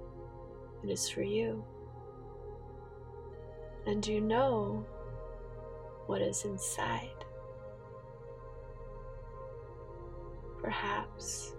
it 0.82 0.90
is 0.90 1.08
for 1.08 1.22
you. 1.22 1.62
And 3.86 4.06
you 4.06 4.20
know 4.20 4.84
what 6.06 6.22
is 6.22 6.44
inside. 6.44 7.24
Perhaps 10.60 11.54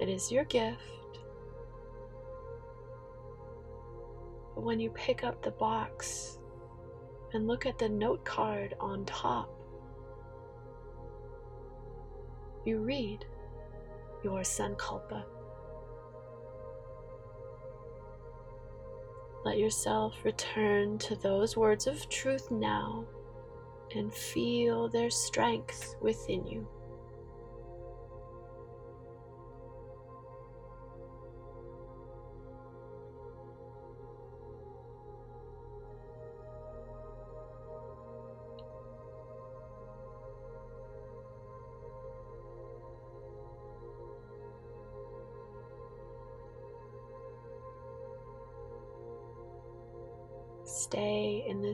it 0.00 0.08
is 0.08 0.32
your 0.32 0.44
gift. 0.44 0.80
But 4.54 4.64
when 4.64 4.80
you 4.80 4.90
pick 4.90 5.22
up 5.22 5.42
the 5.42 5.50
box 5.50 6.38
and 7.34 7.46
look 7.46 7.66
at 7.66 7.78
the 7.78 7.88
note 7.88 8.24
card 8.24 8.74
on 8.80 9.04
top, 9.04 9.50
you 12.64 12.78
read 12.78 13.24
your 14.24 14.40
Sankalpa. 14.40 15.24
Let 19.44 19.58
yourself 19.58 20.14
return 20.24 20.98
to 20.98 21.16
those 21.16 21.56
words 21.56 21.86
of 21.86 22.08
truth 22.08 22.50
now 22.50 23.06
and 23.94 24.12
feel 24.12 24.88
their 24.88 25.10
strength 25.10 25.96
within 26.00 26.46
you. 26.46 26.66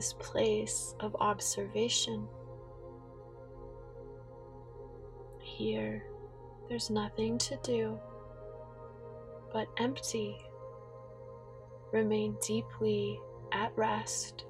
This 0.07 0.13
place 0.25 0.95
of 1.01 1.15
observation. 1.19 2.27
Here, 5.41 6.05
there's 6.69 6.89
nothing 6.89 7.37
to 7.39 7.57
do 7.61 7.99
but 9.51 9.67
empty. 9.77 10.37
Remain 11.91 12.37
deeply 12.45 13.19
at 13.51 13.75
rest 13.75 14.45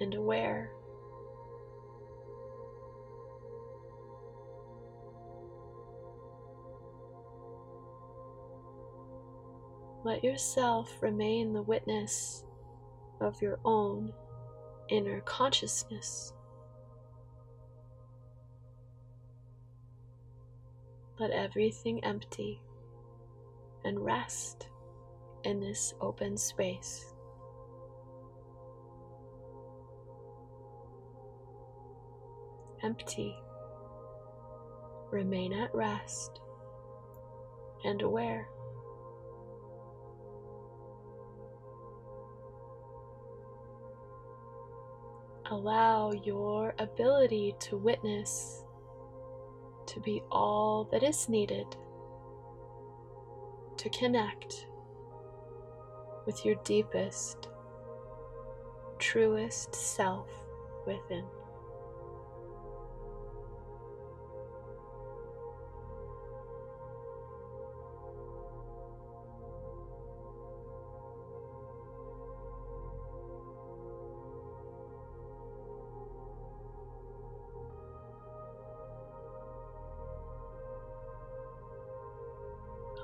and 0.00 0.14
aware. 0.14 0.72
Let 10.04 10.22
yourself 10.22 10.90
remain 11.00 11.54
the 11.54 11.62
witness 11.62 12.44
of 13.20 13.40
your 13.40 13.58
own 13.64 14.12
inner 14.88 15.20
consciousness. 15.20 16.32
Let 21.18 21.30
everything 21.30 22.02
empty 22.04 22.60
and 23.84 24.04
rest 24.04 24.68
in 25.44 25.60
this 25.60 25.94
open 26.00 26.36
space. 26.36 27.14
Empty. 32.82 33.36
Remain 35.10 35.52
at 35.52 35.74
rest 35.74 36.40
and 37.84 38.02
aware. 38.02 38.48
Allow 45.50 46.12
your 46.12 46.74
ability 46.78 47.54
to 47.60 47.76
witness 47.76 48.64
to 49.86 50.00
be 50.00 50.22
all 50.30 50.88
that 50.90 51.02
is 51.02 51.28
needed 51.28 51.66
to 53.76 53.88
connect 53.90 54.66
with 56.26 56.44
your 56.44 56.54
deepest, 56.64 57.48
truest 58.98 59.74
self 59.74 60.28
within. 60.86 61.24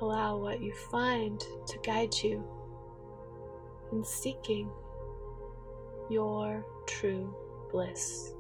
Allow 0.01 0.39
what 0.39 0.63
you 0.63 0.73
find 0.73 1.39
to 1.67 1.79
guide 1.83 2.15
you 2.23 2.43
in 3.93 4.03
seeking 4.03 4.71
your 6.09 6.65
true 6.87 7.35
bliss. 7.71 8.33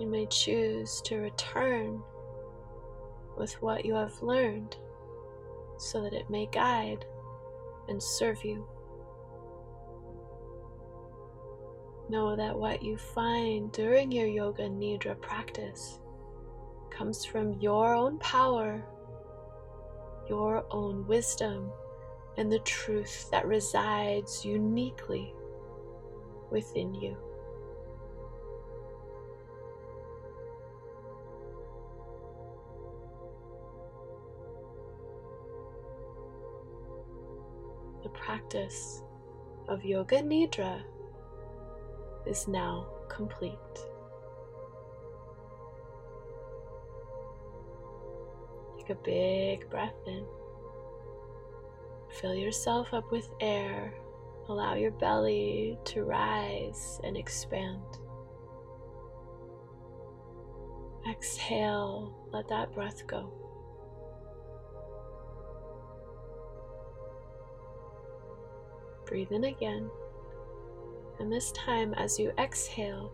You 0.00 0.06
may 0.08 0.26
choose 0.26 1.00
to 1.02 1.18
return 1.18 2.02
with 3.36 3.52
what 3.60 3.84
you 3.84 3.94
have 3.94 4.20
learned 4.22 4.76
so 5.76 6.02
that 6.02 6.12
it 6.12 6.30
may 6.30 6.46
guide 6.46 7.04
and 7.88 8.02
serve 8.02 8.44
you. 8.44 8.66
Know 12.08 12.36
that 12.36 12.58
what 12.58 12.82
you 12.82 12.96
find 12.96 13.72
during 13.72 14.12
your 14.12 14.26
Yoga 14.26 14.64
Nidra 14.64 15.18
practice 15.20 15.98
comes 16.90 17.24
from 17.24 17.58
your 17.60 17.94
own 17.94 18.18
power, 18.18 18.84
your 20.28 20.64
own 20.70 21.06
wisdom, 21.06 21.70
and 22.36 22.50
the 22.50 22.58
truth 22.60 23.30
that 23.30 23.46
resides 23.46 24.44
uniquely 24.44 25.34
within 26.50 26.94
you. 26.94 27.16
Practice 38.42 39.02
of 39.68 39.84
Yoga 39.84 40.16
Nidra 40.16 40.82
is 42.26 42.48
now 42.48 42.86
complete. 43.08 43.52
Take 48.78 48.90
a 48.90 48.94
big 48.94 49.68
breath 49.70 49.94
in. 50.06 50.24
Fill 52.20 52.34
yourself 52.34 52.92
up 52.92 53.10
with 53.10 53.28
air 53.40 53.94
Allow 54.48 54.74
your 54.74 54.90
belly 54.90 55.78
to 55.84 56.02
rise 56.02 57.00
and 57.04 57.16
expand. 57.16 57.80
Exhale, 61.08 62.12
let 62.32 62.48
that 62.48 62.74
breath 62.74 63.06
go. 63.06 63.32
Breathe 69.12 69.32
in 69.32 69.44
again. 69.44 69.90
And 71.20 71.30
this 71.30 71.52
time, 71.52 71.92
as 71.92 72.18
you 72.18 72.32
exhale, 72.38 73.12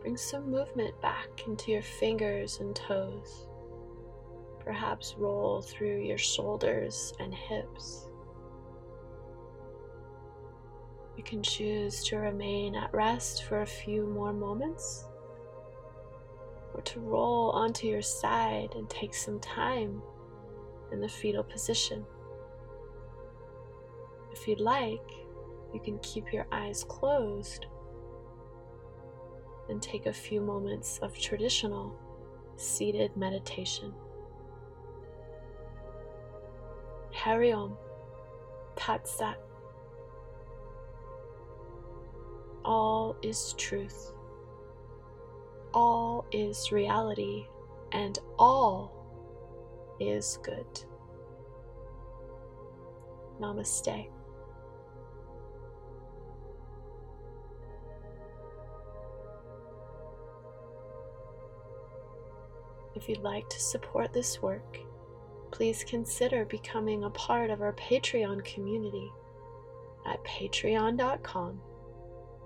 bring 0.00 0.16
some 0.16 0.50
movement 0.50 1.00
back 1.00 1.46
into 1.46 1.70
your 1.70 1.82
fingers 1.82 2.58
and 2.58 2.74
toes. 2.74 3.46
Perhaps 4.64 5.14
roll 5.16 5.62
through 5.62 6.00
your 6.00 6.18
shoulders 6.18 7.14
and 7.20 7.32
hips. 7.32 8.08
You 11.16 11.22
can 11.22 11.40
choose 11.40 12.02
to 12.06 12.16
remain 12.16 12.74
at 12.74 12.92
rest 12.92 13.44
for 13.44 13.62
a 13.62 13.66
few 13.66 14.08
more 14.08 14.32
moments 14.32 15.04
or 16.74 16.80
to 16.82 16.98
roll 16.98 17.50
onto 17.50 17.86
your 17.86 18.02
side 18.02 18.70
and 18.74 18.90
take 18.90 19.14
some 19.14 19.38
time 19.38 20.02
in 20.90 21.00
the 21.00 21.08
fetal 21.08 21.44
position. 21.44 22.04
If 24.32 24.48
you'd 24.48 24.60
like, 24.60 25.10
you 25.72 25.80
can 25.80 25.98
keep 25.98 26.32
your 26.32 26.46
eyes 26.52 26.84
closed 26.84 27.66
and 29.68 29.80
take 29.80 30.06
a 30.06 30.12
few 30.12 30.40
moments 30.40 30.98
of 31.02 31.18
traditional 31.18 31.96
seated 32.56 33.16
meditation. 33.16 33.92
Hari 37.12 37.52
Om 37.52 37.76
Tat 38.76 39.06
Sat. 39.06 39.38
All 42.64 43.16
is 43.22 43.54
truth. 43.58 44.12
All 45.74 46.26
is 46.32 46.70
reality, 46.70 47.46
and 47.92 48.18
all 48.38 48.92
is 50.00 50.38
good. 50.42 50.66
Namaste. 53.40 54.11
If 62.94 63.08
you'd 63.08 63.22
like 63.22 63.48
to 63.50 63.60
support 63.60 64.12
this 64.12 64.42
work, 64.42 64.78
please 65.50 65.84
consider 65.84 66.44
becoming 66.44 67.04
a 67.04 67.10
part 67.10 67.50
of 67.50 67.60
our 67.62 67.72
Patreon 67.74 68.44
community 68.44 69.10
at 70.06 70.22
patreon.com 70.24 71.60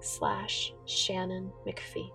slash 0.01 0.75
Shannon 0.85 1.53
McPhee. 1.67 2.11